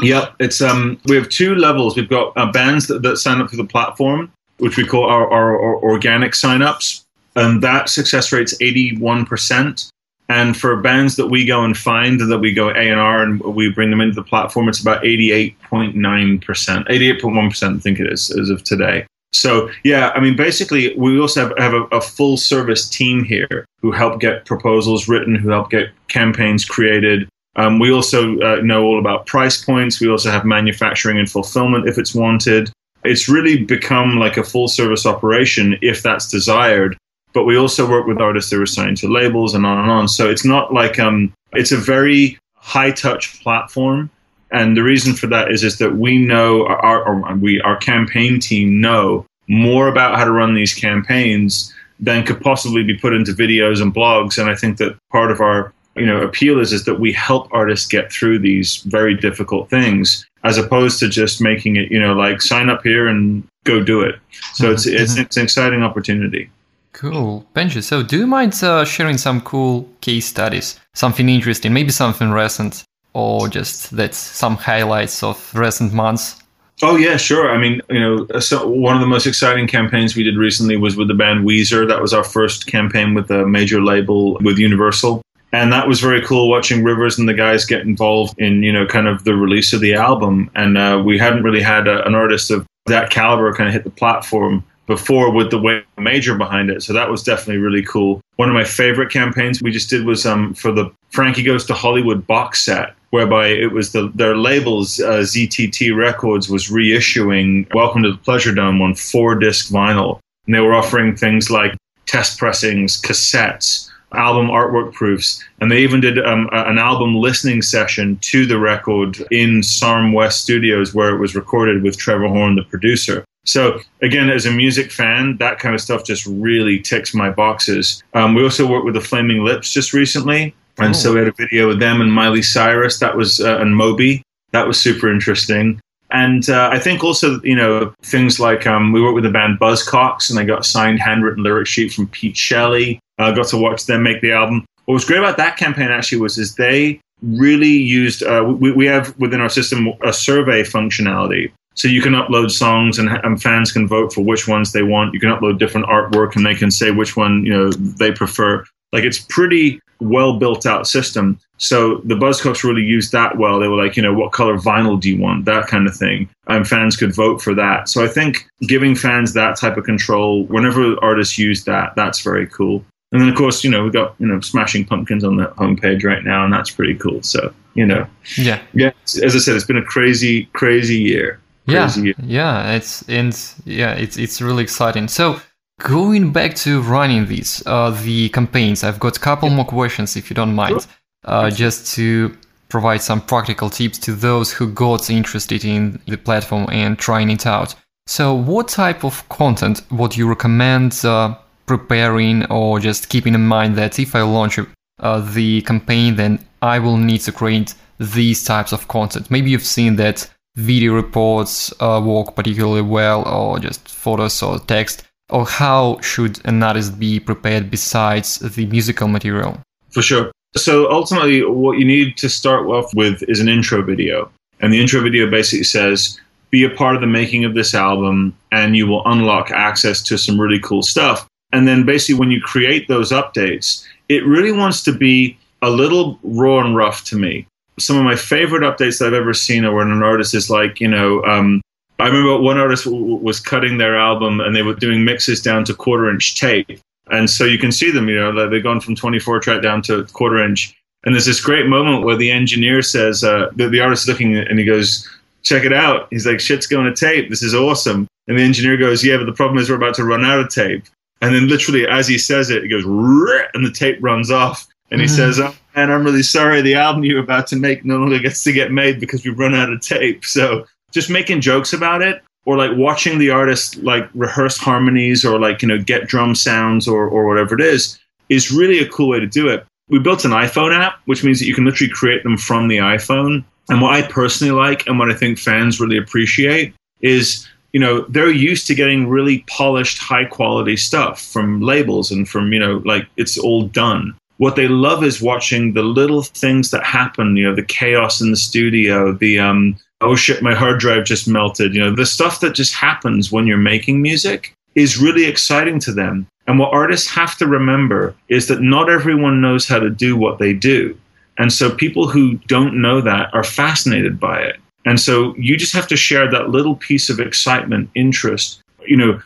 Yep. 0.02 0.36
It's 0.40 0.62
um. 0.62 1.00
We 1.06 1.16
have 1.16 1.30
two 1.30 1.56
levels. 1.56 1.96
We've 1.96 2.10
got 2.10 2.34
uh, 2.36 2.52
bands 2.52 2.88
that, 2.88 3.04
that 3.04 3.18
sign 3.18 3.40
up 3.40 3.50
for 3.50 3.56
the 3.56 3.66
platform, 3.66 4.32
which 4.58 4.78
we 4.78 4.86
call 4.86 5.06
our, 5.06 5.30
our, 5.32 5.62
our 5.62 5.76
organic 5.78 6.34
signups, 6.34 7.04
and 7.38 7.62
that 7.62 7.88
success 7.88 8.32
rate's 8.34 8.56
eighty 8.60 8.98
one 8.98 9.26
percent. 9.26 9.90
And 10.30 10.58
for 10.58 10.76
bands 10.76 11.16
that 11.16 11.28
we 11.28 11.46
go 11.46 11.64
and 11.64 11.78
find, 11.78 12.20
that 12.20 12.40
we 12.40 12.54
go 12.54 12.70
A 12.70 12.74
and 12.74 13.00
R 13.00 13.24
and 13.24 13.40
we 13.40 13.72
bring 13.72 13.92
them 13.92 14.02
into 14.02 14.16
the 14.16 14.24
platform, 14.24 14.68
it's 14.68 14.82
about 14.82 15.06
eighty 15.06 15.32
eight 15.32 15.58
point 15.62 15.96
nine 15.96 16.40
percent, 16.40 16.86
eighty 16.90 17.10
eight 17.10 17.22
point 17.22 17.38
one 17.38 17.50
percent, 17.50 17.78
I 17.78 17.80
think 17.80 18.00
it 18.02 18.12
is, 18.12 18.30
as 18.32 18.50
of 18.50 18.64
today. 18.64 19.06
So 19.32 19.70
yeah, 19.84 20.12
I 20.16 20.20
mean, 20.20 20.36
basically, 20.36 20.94
we 20.98 21.20
also 21.20 21.48
have, 21.48 21.58
have 21.58 21.74
a, 21.74 21.84
a, 21.96 22.02
full 22.02 22.38
service 22.38 22.90
team 22.90 23.24
here 23.24 23.66
who 23.82 23.92
help 23.92 24.20
get 24.20 24.46
proposals 24.46 25.08
written, 25.08 25.36
who 25.36 25.50
help 25.50 25.70
get 25.70 25.92
campaigns 26.08 26.66
created. 26.66 27.30
Um, 27.56 27.80
we 27.80 27.92
also 27.92 28.40
uh, 28.40 28.62
know 28.64 28.84
all 28.84 29.00
about 29.00 29.28
price 29.28 29.64
points. 29.64 30.00
We 30.00 30.10
also 30.10 30.32
have 30.32 30.46
manufacturing 30.46 31.20
and 31.20 31.30
fulfillment 31.30 31.88
if 31.88 31.98
it's 31.98 32.16
wanted. 32.16 32.72
It's 33.04 33.30
really 33.30 33.64
become 33.64 34.18
like 34.18 34.38
a 34.38 34.44
full 34.44 34.68
service 34.68 35.06
operation 35.06 35.78
if 35.82 36.04
that's 36.04 36.30
desired 36.30 36.98
but 37.38 37.46
we 37.46 37.56
also 37.56 37.88
work 37.88 38.08
with 38.08 38.20
artists 38.20 38.50
that 38.50 38.60
are 38.60 38.66
signed 38.66 38.98
to 38.98 39.08
labels 39.08 39.54
and 39.54 39.64
on 39.64 39.78
and 39.78 39.92
on. 39.92 40.08
So 40.08 40.28
it's 40.28 40.44
not 40.44 40.74
like 40.74 40.98
um, 40.98 41.32
it's 41.52 41.72
a 41.72 41.78
very 41.78 42.40
high 42.56 42.90
touch 42.90 43.44
platform. 43.44 44.10
And 44.50 44.76
the 44.76 44.82
reason 44.82 45.14
for 45.14 45.28
that 45.28 45.52
is 45.52 45.64
is 45.64 45.78
that 45.78 45.98
we 45.98 46.18
know 46.18 46.66
our, 46.66 47.36
we 47.36 47.62
our 47.62 47.78
campaign 47.78 48.40
team 48.40 48.82
know 48.82 49.24
more 49.48 49.88
about 49.88 50.18
how 50.18 50.26
to 50.26 50.32
run 50.32 50.56
these 50.56 50.74
campaigns 50.74 51.72
than 52.00 52.26
could 52.26 52.42
possibly 52.42 52.84
be 52.84 52.98
put 52.98 53.14
into 53.14 53.34
videos 53.34 53.84
and 53.84 53.94
blogs. 53.94 54.40
And 54.40 54.50
I 54.50 54.56
think 54.56 54.78
that 54.78 54.98
part 55.12 55.30
of 55.30 55.40
our 55.40 55.72
you 55.96 56.08
know 56.08 56.24
appeal 56.24 56.60
is 56.60 56.74
is 56.74 56.86
that 56.86 57.00
we 57.00 57.14
help 57.14 57.50
artists 57.52 57.86
get 57.86 58.12
through 58.12 58.40
these 58.40 58.78
very 58.78 59.14
difficult 59.14 59.70
things 59.70 60.26
as 60.44 60.58
opposed 60.58 60.98
to 61.02 61.08
just 61.08 61.40
making 61.40 61.76
it 61.76 61.92
you 61.92 62.00
know 62.00 62.14
like 62.14 62.42
sign 62.42 62.68
up 62.68 62.82
here 62.82 63.08
and 63.08 63.44
go 63.64 63.84
do 63.84 64.02
it. 64.02 64.16
So 64.56 64.72
it's 64.72 64.88
it's, 64.88 65.12
mm-hmm. 65.12 65.22
it's 65.22 65.38
an 65.38 65.44
exciting 65.44 65.84
opportunity. 65.84 66.50
Cool. 66.98 67.46
Benji, 67.54 67.84
so 67.84 68.02
do 68.02 68.18
you 68.18 68.26
mind 68.26 68.56
uh, 68.64 68.84
sharing 68.84 69.20
some 69.20 69.40
cool 69.42 69.88
case 70.02 70.26
studies? 70.26 70.80
Something 70.96 71.30
interesting, 71.30 71.72
maybe 71.72 71.92
something 71.92 72.32
recent, 72.32 72.84
or 73.14 73.48
just 73.48 73.96
that's 73.96 74.18
some 74.18 74.58
highlights 74.58 75.22
of 75.22 75.54
recent 75.54 75.94
months? 75.94 76.42
Oh 76.82 76.96
yeah, 76.96 77.16
sure. 77.18 77.52
I 77.52 77.60
mean, 77.60 77.82
you 77.92 78.00
know, 78.00 78.40
so 78.40 78.68
one 78.68 78.96
of 78.96 79.02
the 79.02 79.08
most 79.08 79.28
exciting 79.28 79.68
campaigns 79.68 80.16
we 80.16 80.24
did 80.24 80.38
recently 80.38 80.76
was 80.76 80.98
with 80.98 81.08
the 81.08 81.14
band 81.14 81.46
Weezer. 81.46 81.88
That 81.88 82.02
was 82.02 82.16
our 82.16 82.24
first 82.24 82.66
campaign 82.66 83.14
with 83.14 83.30
a 83.30 83.46
major 83.46 83.80
label 83.80 84.40
with 84.42 84.58
Universal, 84.58 85.22
and 85.52 85.72
that 85.72 85.88
was 85.88 86.02
very 86.02 86.24
cool 86.24 86.50
watching 86.50 86.84
Rivers 86.84 87.20
and 87.20 87.30
the 87.30 87.36
guys 87.36 87.64
get 87.64 87.82
involved 87.82 88.34
in 88.40 88.64
you 88.64 88.74
know 88.74 88.88
kind 88.88 89.08
of 89.08 89.24
the 89.24 89.36
release 89.36 89.72
of 89.72 89.82
the 89.82 89.94
album. 89.94 90.50
And 90.56 90.80
uh, 90.80 91.04
we 91.06 91.20
hadn't 91.20 91.44
really 91.44 91.62
had 91.62 91.88
a, 91.88 92.04
an 92.08 92.16
artist 92.16 92.50
of 92.50 92.66
that 92.88 93.12
caliber 93.12 93.54
kind 93.54 93.68
of 93.68 93.74
hit 93.74 93.84
the 93.84 93.92
platform 93.92 94.64
before 94.88 95.32
with 95.32 95.52
the 95.52 95.60
way 95.60 95.84
major 95.98 96.36
behind 96.36 96.70
it. 96.70 96.82
So 96.82 96.94
that 96.94 97.12
was 97.12 97.22
definitely 97.22 97.62
really 97.62 97.84
cool. 97.84 98.22
One 98.38 98.50
of 98.50 98.56
my 98.56 98.64
favorite 98.64 99.12
campaigns 99.12 99.62
we 99.62 99.72
just 99.72 99.90
did 99.90 100.06
was 100.06 100.26
um, 100.26 100.54
for 100.54 100.72
the 100.72 100.92
Frankie 101.10 101.44
Goes 101.44 101.66
to 101.66 101.74
Hollywood 101.74 102.26
box 102.26 102.66
set, 102.66 102.96
whereby 103.12 103.48
it 103.48 103.72
was 103.72 103.92
the 103.92 104.12
their 104.16 104.36
labels 104.36 105.00
uh, 105.00 105.20
ZTT 105.20 105.96
Records 105.96 106.50
was 106.50 106.70
reissuing 106.70 107.72
Welcome 107.74 108.04
to 108.04 108.12
the 108.12 108.18
Pleasure 108.18 108.56
Dome 108.56 108.82
on 108.82 108.96
four 108.96 109.36
disc 109.36 109.72
vinyl, 109.72 110.20
and 110.46 110.56
they 110.56 110.62
were 110.62 110.74
offering 110.74 111.16
things 111.16 111.52
like 111.52 111.76
test 112.08 112.40
pressings, 112.40 113.00
cassettes. 113.00 113.90
Album 114.14 114.48
artwork 114.48 114.94
proofs, 114.94 115.44
and 115.60 115.70
they 115.70 115.80
even 115.80 116.00
did 116.00 116.18
um, 116.18 116.48
an 116.54 116.78
album 116.78 117.14
listening 117.14 117.62
session 117.62 118.18
to 118.22 118.46
the 118.46 118.58
record 118.58 119.22
in 119.32 119.62
SARM 119.62 120.14
West 120.14 120.40
Studios, 120.40 120.94
where 120.94 121.14
it 121.14 121.20
was 121.20 121.36
recorded 121.36 121.84
with 121.84 121.98
Trevor 121.98 122.30
Horn, 122.30 122.56
the 122.56 122.64
producer. 122.64 123.26
So 123.48 123.80
again, 124.02 124.30
as 124.30 124.46
a 124.46 124.52
music 124.52 124.92
fan, 124.92 125.38
that 125.38 125.58
kind 125.58 125.74
of 125.74 125.82
stuff 125.82 126.04
just 126.04 126.26
really 126.26 126.80
ticks 126.80 127.14
my 127.14 127.30
boxes. 127.30 128.04
Um, 128.14 128.36
we 128.36 128.44
also 128.44 128.68
worked 128.68 128.86
with 128.86 128.94
the 128.94 129.02
Flaming 129.02 129.44
Lips 129.44 129.72
just 129.72 129.94
recently, 129.94 130.54
and 130.78 130.90
oh. 130.90 130.98
so 130.98 131.14
we 131.14 131.20
had 131.20 131.30
a 131.30 131.34
video 131.34 131.68
with 131.68 131.80
them 131.80 132.02
and 132.02 132.12
Miley 132.12 132.42
Cyrus. 132.42 133.00
That 133.00 133.16
was 133.16 133.40
uh, 133.40 133.58
and 133.60 133.76
Moby. 133.76 134.22
That 134.52 134.68
was 134.68 134.80
super 134.80 135.10
interesting. 135.10 135.80
And 136.12 136.50
uh, 136.50 136.70
I 136.72 136.80
think 136.80 137.04
also, 137.04 137.42
you 137.42 137.56
know, 137.56 137.94
things 138.02 138.40
like 138.40 138.66
um, 138.66 138.94
we 138.94 139.02
worked 139.02 139.16
with 139.16 139.26
the 139.26 139.30
band 139.30 139.60
Buzzcocks, 139.60 140.30
and 140.30 140.40
I 140.40 140.44
got 140.44 140.62
a 140.62 140.64
signed 140.64 141.00
handwritten 141.00 141.44
lyric 141.44 141.68
sheet 141.68 141.94
from 141.94 142.08
Pete 142.08 142.38
Shelley. 142.38 143.00
I 143.18 143.30
uh, 143.30 143.32
got 143.32 143.48
to 143.48 143.58
watch 143.58 143.86
them 143.86 144.04
make 144.04 144.22
the 144.22 144.32
album. 144.32 144.66
What 144.86 144.94
was 144.94 145.06
great 145.06 145.20
about 145.20 145.38
that 145.38 145.58
campaign 145.58 145.90
actually 145.90 146.20
was 146.20 146.38
is 146.38 146.56
they 146.56 147.00
really 147.22 147.68
used. 147.68 148.24
Uh, 148.24 148.56
we, 148.58 148.72
we 148.72 148.86
have 148.86 149.18
within 149.20 149.42
our 149.42 149.50
system 149.50 149.94
a 150.04 150.14
survey 150.14 150.64
functionality 150.64 151.52
so 151.78 151.88
you 151.88 152.02
can 152.02 152.14
upload 152.14 152.50
songs 152.50 152.98
and, 152.98 153.08
and, 153.24 153.42
fans 153.42 153.72
can 153.72 153.88
vote 153.88 154.12
for 154.12 154.22
which 154.22 154.48
ones 154.48 154.72
they 154.72 154.82
want. 154.82 155.14
You 155.14 155.20
can 155.20 155.30
upload 155.30 155.60
different 155.60 155.86
artwork 155.86 156.36
and 156.36 156.44
they 156.44 156.56
can 156.56 156.72
say 156.72 156.90
which 156.90 157.16
one 157.16 157.46
you 157.46 157.54
know 157.54 157.70
they 157.72 158.12
prefer. 158.12 158.66
Like 158.92 159.04
it's 159.04 159.20
pretty 159.20 159.80
well 160.00 160.40
built 160.40 160.66
out 160.66 160.88
system. 160.88 161.40
So 161.58 161.98
the 162.06 162.16
Buzzcocks 162.16 162.64
really 162.64 162.84
used 162.84 163.12
that 163.12 163.38
well. 163.38 163.60
They 163.60 163.68
were 163.68 163.84
like, 163.84 163.96
you 163.96 164.04
know, 164.04 164.14
what 164.14 164.32
color 164.32 164.58
vinyl 164.58 165.00
do 165.00 165.10
you 165.10 165.22
want? 165.22 165.46
That 165.46 165.68
kind 165.68 165.88
of 165.88 165.96
thing. 165.96 166.30
And 166.48 166.68
fans 166.68 166.96
could 166.96 167.14
vote 167.14 167.42
for 167.42 167.54
that. 167.56 167.90
So 167.90 168.04
I 168.04 168.08
think 168.08 168.48
giving 168.62 168.96
fans 168.96 169.34
that 169.34 169.58
type 169.58 169.78
of 169.78 169.86
control, 169.86 170.46
whenever 170.46 170.96
artists 171.04 171.38
use 171.38 171.64
that, 171.66 171.96
that's 171.96 172.22
very 172.22 172.48
cool. 172.48 172.84
And 173.12 173.22
then 173.22 173.30
of 173.30 173.36
course, 173.36 173.64
you 173.64 173.72
know, 173.72 173.84
we've 173.84 173.94
got, 173.94 174.16
you 174.20 174.28
know, 174.28 174.40
Smashing 174.40 174.86
Pumpkins 174.86 175.24
on 175.24 175.38
the 175.38 175.46
homepage 175.58 176.04
right 176.04 176.24
now, 176.24 176.44
and 176.44 176.54
that's 176.54 176.70
pretty 176.70 176.96
cool. 176.96 177.24
So, 177.24 177.54
you 177.74 177.86
know. 177.86 178.06
Yeah. 178.38 178.62
Yeah. 178.74 178.92
As 179.04 179.36
I 179.36 179.40
said, 179.40 179.56
it's 179.56 179.66
been 179.66 179.78
a 179.78 179.86
crazy, 179.86 180.46
crazy 180.54 180.98
year. 180.98 181.40
Crazy 181.68 182.14
yeah. 182.20 182.64
Yeah. 182.66 182.72
It's 182.76 183.04
and 183.10 183.38
yeah, 183.66 183.94
it's 183.94 184.18
it's 184.18 184.42
really 184.42 184.64
exciting. 184.64 185.08
So 185.08 185.40
going 185.82 186.32
back 186.32 186.56
to 186.56 186.82
running 186.82 187.28
these, 187.28 187.64
uh 187.66 187.92
the 187.92 188.30
campaigns, 188.30 188.84
I've 188.84 189.00
got 189.00 189.18
a 189.18 189.20
couple 189.20 189.50
more 189.50 189.66
questions 189.66 190.16
if 190.16 190.30
you 190.30 190.36
don't 190.36 190.56
mind. 190.56 190.88
Uh 191.26 191.50
just 191.50 191.94
to 191.96 192.36
provide 192.70 193.02
some 193.02 193.22
practical 193.22 193.70
tips 193.70 193.98
to 194.00 194.14
those 194.14 194.52
who 194.52 194.72
got 194.72 195.10
interested 195.10 195.64
in 195.64 196.00
the 196.08 196.18
platform 196.18 196.68
and 196.72 196.98
trying 196.98 197.30
it 197.30 197.46
out. 197.46 197.76
So, 198.08 198.34
what 198.34 198.68
type 198.70 199.04
of 199.04 199.28
content 199.30 199.82
would 199.92 200.16
you 200.16 200.28
recommend 200.28 201.04
uh, 201.04 201.36
preparing, 201.66 202.46
or 202.46 202.80
just 202.80 203.10
keeping 203.10 203.36
in 203.36 203.46
mind 203.46 203.76
that 203.76 204.00
if 204.00 204.16
I 204.16 204.22
launch 204.22 204.60
uh, 205.00 205.20
the 205.34 205.62
campaign, 205.64 206.16
then 206.16 206.40
I 206.62 206.80
will 206.80 206.98
need 206.98 207.22
to 207.22 207.32
create 207.32 207.76
these 208.00 208.44
types 208.44 208.72
of 208.72 208.88
content? 208.88 209.30
Maybe 209.30 209.50
you've 209.52 209.66
seen 209.66 209.98
that 209.98 210.30
video 210.58 210.94
reports 210.94 211.72
uh, 211.80 212.02
work 212.04 212.36
particularly 212.36 212.82
well, 212.82 213.28
or 213.28 213.60
just 213.60 213.88
photos 213.88 214.44
or 214.44 214.60
text. 214.60 215.04
Or 215.30 215.46
how 215.46 216.00
should 216.02 216.40
an 216.46 216.64
artist 216.64 217.00
be 217.00 217.20
prepared 217.20 217.70
besides 217.70 218.40
the 218.40 218.66
musical 218.66 219.08
material? 219.08 219.60
For 219.90 220.02
sure. 220.02 220.32
So 220.56 220.90
ultimately, 220.90 221.44
what 221.46 221.78
you 221.78 221.86
need 221.86 222.18
to 222.18 222.30
start 222.30 222.66
off 222.68 222.94
with 222.96 223.24
is 223.28 223.40
an 223.40 223.50
intro 223.50 223.82
video. 223.84 224.32
And 224.62 224.74
the 224.74 224.80
intro 224.80 225.02
video 225.02 225.30
basically 225.30 225.66
says, 225.66 226.20
be 226.50 226.64
a 226.64 226.70
part 226.70 226.96
of 226.96 227.02
the 227.02 227.08
making 227.08 227.44
of 227.44 227.54
this 227.54 227.76
album, 227.76 228.36
and 228.52 228.76
you 228.78 228.88
will 228.88 229.06
unlock 229.06 229.52
access 229.52 230.02
to 230.04 230.18
some 230.18 230.40
really 230.40 230.60
cool 230.60 230.82
stuff. 230.82 231.28
And 231.52 231.68
then 231.68 231.86
basically, 231.86 232.20
when 232.20 232.32
you 232.32 232.42
create 232.42 232.88
those 232.88 233.12
updates, 233.12 233.86
it 234.08 234.26
really 234.26 234.54
wants 234.54 234.82
to 234.84 234.94
be 234.94 235.38
a 235.62 235.70
little 235.70 236.18
raw 236.24 236.64
and 236.64 236.76
rough 236.76 237.04
to 237.06 237.18
me. 237.18 237.46
Some 237.80 237.98
of 237.98 238.04
my 238.04 238.16
favorite 238.16 238.64
updates 238.64 239.00
that 239.00 239.08
I've 239.08 239.14
ever 239.14 239.34
seen 239.34 239.66
are 239.66 239.74
when 239.74 239.92
an 239.92 240.04
artist 240.04 240.34
is 240.34 240.50
like, 240.50 240.80
you 240.80 240.88
know, 240.88 241.24
um, 241.24 241.62
I 242.00 242.08
remember 242.08 242.40
one 242.40 242.58
artist 242.58 242.86
w- 242.86 243.16
was 243.16 243.40
cutting 243.40 243.78
their 243.78 243.96
album 243.96 244.40
and 244.40 244.56
they 244.56 244.62
were 244.62 244.76
doing 244.76 245.04
mixes 245.04 245.42
down 245.42 245.66
to 245.66 245.74
quarter 245.74 246.10
inch 246.10 246.40
tape. 246.40 246.80
And 247.10 247.30
so 247.30 247.46
you 247.46 247.58
can 247.58 247.72
see 247.72 247.92
them, 247.92 248.10
you 248.10 248.20
know, 248.20 248.32
like 248.32 248.50
they've 248.50 248.64
gone 248.64 248.82
from 248.82 248.96
24 248.96 249.40
track 249.40 249.62
down 249.62 249.82
to 249.84 250.06
quarter 250.06 250.44
inch. 250.44 250.76
And 251.06 251.16
there's 251.16 251.26
this 251.26 251.40
great 251.40 251.68
moment 251.68 252.04
where 252.04 252.18
the 252.18 252.30
engineer 252.30 252.82
says, 252.82 253.24
uh, 253.24 253.50
the, 253.56 253.70
the 253.70 253.80
artist 253.80 254.04
is 254.04 254.10
looking 254.10 254.36
and 254.36 254.60
he 254.60 254.66
goes, 254.66 255.08
check 255.44 255.64
it 255.64 255.74
out. 255.74 256.08
He's 256.10 256.26
like, 256.26 256.40
shit's 256.40 256.68
going 256.68 256.86
to 256.86 256.94
tape. 256.94 257.30
This 257.30 257.42
is 257.42 257.56
awesome. 257.56 258.08
And 258.28 258.38
the 258.38 258.44
engineer 258.44 258.78
goes, 258.78 259.06
yeah, 259.06 259.18
but 259.18 259.26
the 259.26 259.34
problem 259.34 259.58
is 259.58 259.70
we're 259.70 259.78
about 259.78 259.96
to 259.96 260.04
run 260.04 260.26
out 260.26 260.40
of 260.40 260.50
tape. 260.50 260.84
And 261.22 261.34
then 261.34 261.48
literally 261.48 261.88
as 261.88 262.08
he 262.08 262.18
says 262.18 262.50
it, 262.50 262.64
he 262.64 262.70
goes, 262.70 262.84
and 262.84 263.66
the 263.66 263.72
tape 263.72 263.98
runs 264.02 264.30
off. 264.30 264.68
And 264.92 265.02
he 265.02 265.08
mm-hmm. 265.08 265.16
says, 265.16 265.40
oh, 265.40 265.54
man, 265.78 265.92
I'm 265.92 266.04
really 266.04 266.24
sorry. 266.24 266.62
The 266.62 266.74
album 266.74 267.04
you're 267.04 267.20
about 267.24 267.46
to 267.48 267.56
make 267.56 267.86
no 267.86 267.98
longer 267.98 268.18
gets 268.18 268.44
to 268.44 268.52
get 268.52 268.72
made 268.72 269.00
because 269.00 269.24
we've 269.24 269.38
run 269.38 269.54
out 269.54 269.72
of 269.72 269.80
tape. 269.80 270.26
So 270.26 270.66
just 270.92 271.10
making 271.10 271.42
jokes 271.42 271.72
about 271.72 272.02
it 272.02 272.24
or 272.46 272.58
like 272.58 272.72
watching 272.76 273.20
the 273.20 273.30
artist 273.30 273.78
like 273.78 274.10
rehearse 274.16 274.58
harmonies 274.58 275.24
or 275.24 275.40
like, 275.40 275.62
you 275.62 275.68
know, 275.68 275.78
get 275.78 276.08
drum 276.08 276.34
sounds 276.34 276.88
or, 276.88 277.08
or 277.08 277.28
whatever 277.28 277.54
it 277.54 277.62
is, 277.62 278.00
is 278.30 278.52
really 278.52 278.80
a 278.80 278.90
cool 278.90 279.10
way 279.10 279.20
to 279.20 279.28
do 279.28 279.48
it. 279.48 279.66
We 279.90 280.00
built 280.00 280.26
an 280.26 280.32
iPhone 280.32 280.76
app, 280.76 281.00
which 281.06 281.24
means 281.24 281.40
that 281.40 281.46
you 281.46 281.54
can 281.54 281.64
literally 281.64 281.94
create 281.94 282.24
them 282.24 282.38
from 282.38 282.68
the 282.68 282.78
iPhone. 282.78 283.46
And 283.70 283.80
what 283.80 283.94
I 283.94 284.02
personally 284.02 284.54
like 284.54 284.88
and 284.88 284.98
what 284.98 285.12
I 285.12 285.14
think 285.14 285.38
fans 285.38 285.80
really 285.80 285.98
appreciate 285.98 286.74
is, 287.02 287.48
you 287.72 287.80
know, 287.80 288.02
they're 288.10 288.32
used 288.32 288.66
to 288.68 288.76
getting 288.76 289.08
really 289.08 289.46
polished, 289.48 290.00
high 290.00 290.26
quality 290.26 290.76
stuff 290.76 291.22
from 291.22 291.62
labels 291.62 292.10
and 292.10 292.28
from, 292.28 292.52
you 292.52 292.60
know, 292.60 292.82
like 292.84 293.08
it's 293.16 293.38
all 293.38 293.68
done. 293.68 294.16
What 294.38 294.56
they 294.56 294.68
love 294.68 295.04
is 295.04 295.22
watching 295.22 295.74
the 295.74 295.82
little 295.82 296.22
things 296.22 296.70
that 296.72 296.84
happen, 296.84 297.36
you 297.36 297.44
know, 297.44 297.56
the 297.56 297.64
chaos 297.64 298.22
in 298.22 298.30
the 298.30 298.38
studio, 298.38 299.12
the, 299.12 299.40
um, 299.40 299.78
oh 300.02 300.16
shit, 300.16 300.44
my 300.44 300.54
hard 300.54 300.80
drive 300.80 301.06
just 301.06 301.28
melted. 301.28 301.74
You 301.74 301.82
know, 301.82 301.96
the 301.96 302.06
stuff 302.06 302.40
that 302.42 302.54
just 302.54 302.76
happens 302.76 303.32
when 303.32 303.48
you're 303.48 303.58
making 303.58 304.02
music 304.02 304.54
is 304.76 305.02
really 305.02 305.26
exciting 305.26 305.80
to 305.80 305.92
them. 305.92 306.28
And 306.46 306.60
what 306.60 306.74
artists 306.74 307.10
have 307.10 307.36
to 307.40 307.48
remember 307.48 308.16
is 308.30 308.48
that 308.48 308.62
not 308.62 308.90
everyone 308.90 309.42
knows 309.42 309.68
how 309.68 309.80
to 309.80 309.90
do 309.90 310.16
what 310.16 310.38
they 310.38 310.54
do. 310.54 310.98
And 311.40 311.52
so 311.52 311.70
people 311.70 312.08
who 312.08 312.36
don't 312.48 312.80
know 312.80 313.02
that 313.02 313.34
are 313.34 313.44
fascinated 313.44 314.20
by 314.20 314.40
it. 314.42 314.58
And 314.86 315.00
so 315.00 315.36
you 315.36 315.58
just 315.58 315.74
have 315.74 315.88
to 315.88 315.98
share 315.98 316.30
that 316.32 316.50
little 316.50 316.76
piece 316.76 317.10
of 317.10 317.20
excitement, 317.20 317.90
interest. 317.96 318.62
You 318.86 318.98
know, 318.98 319.22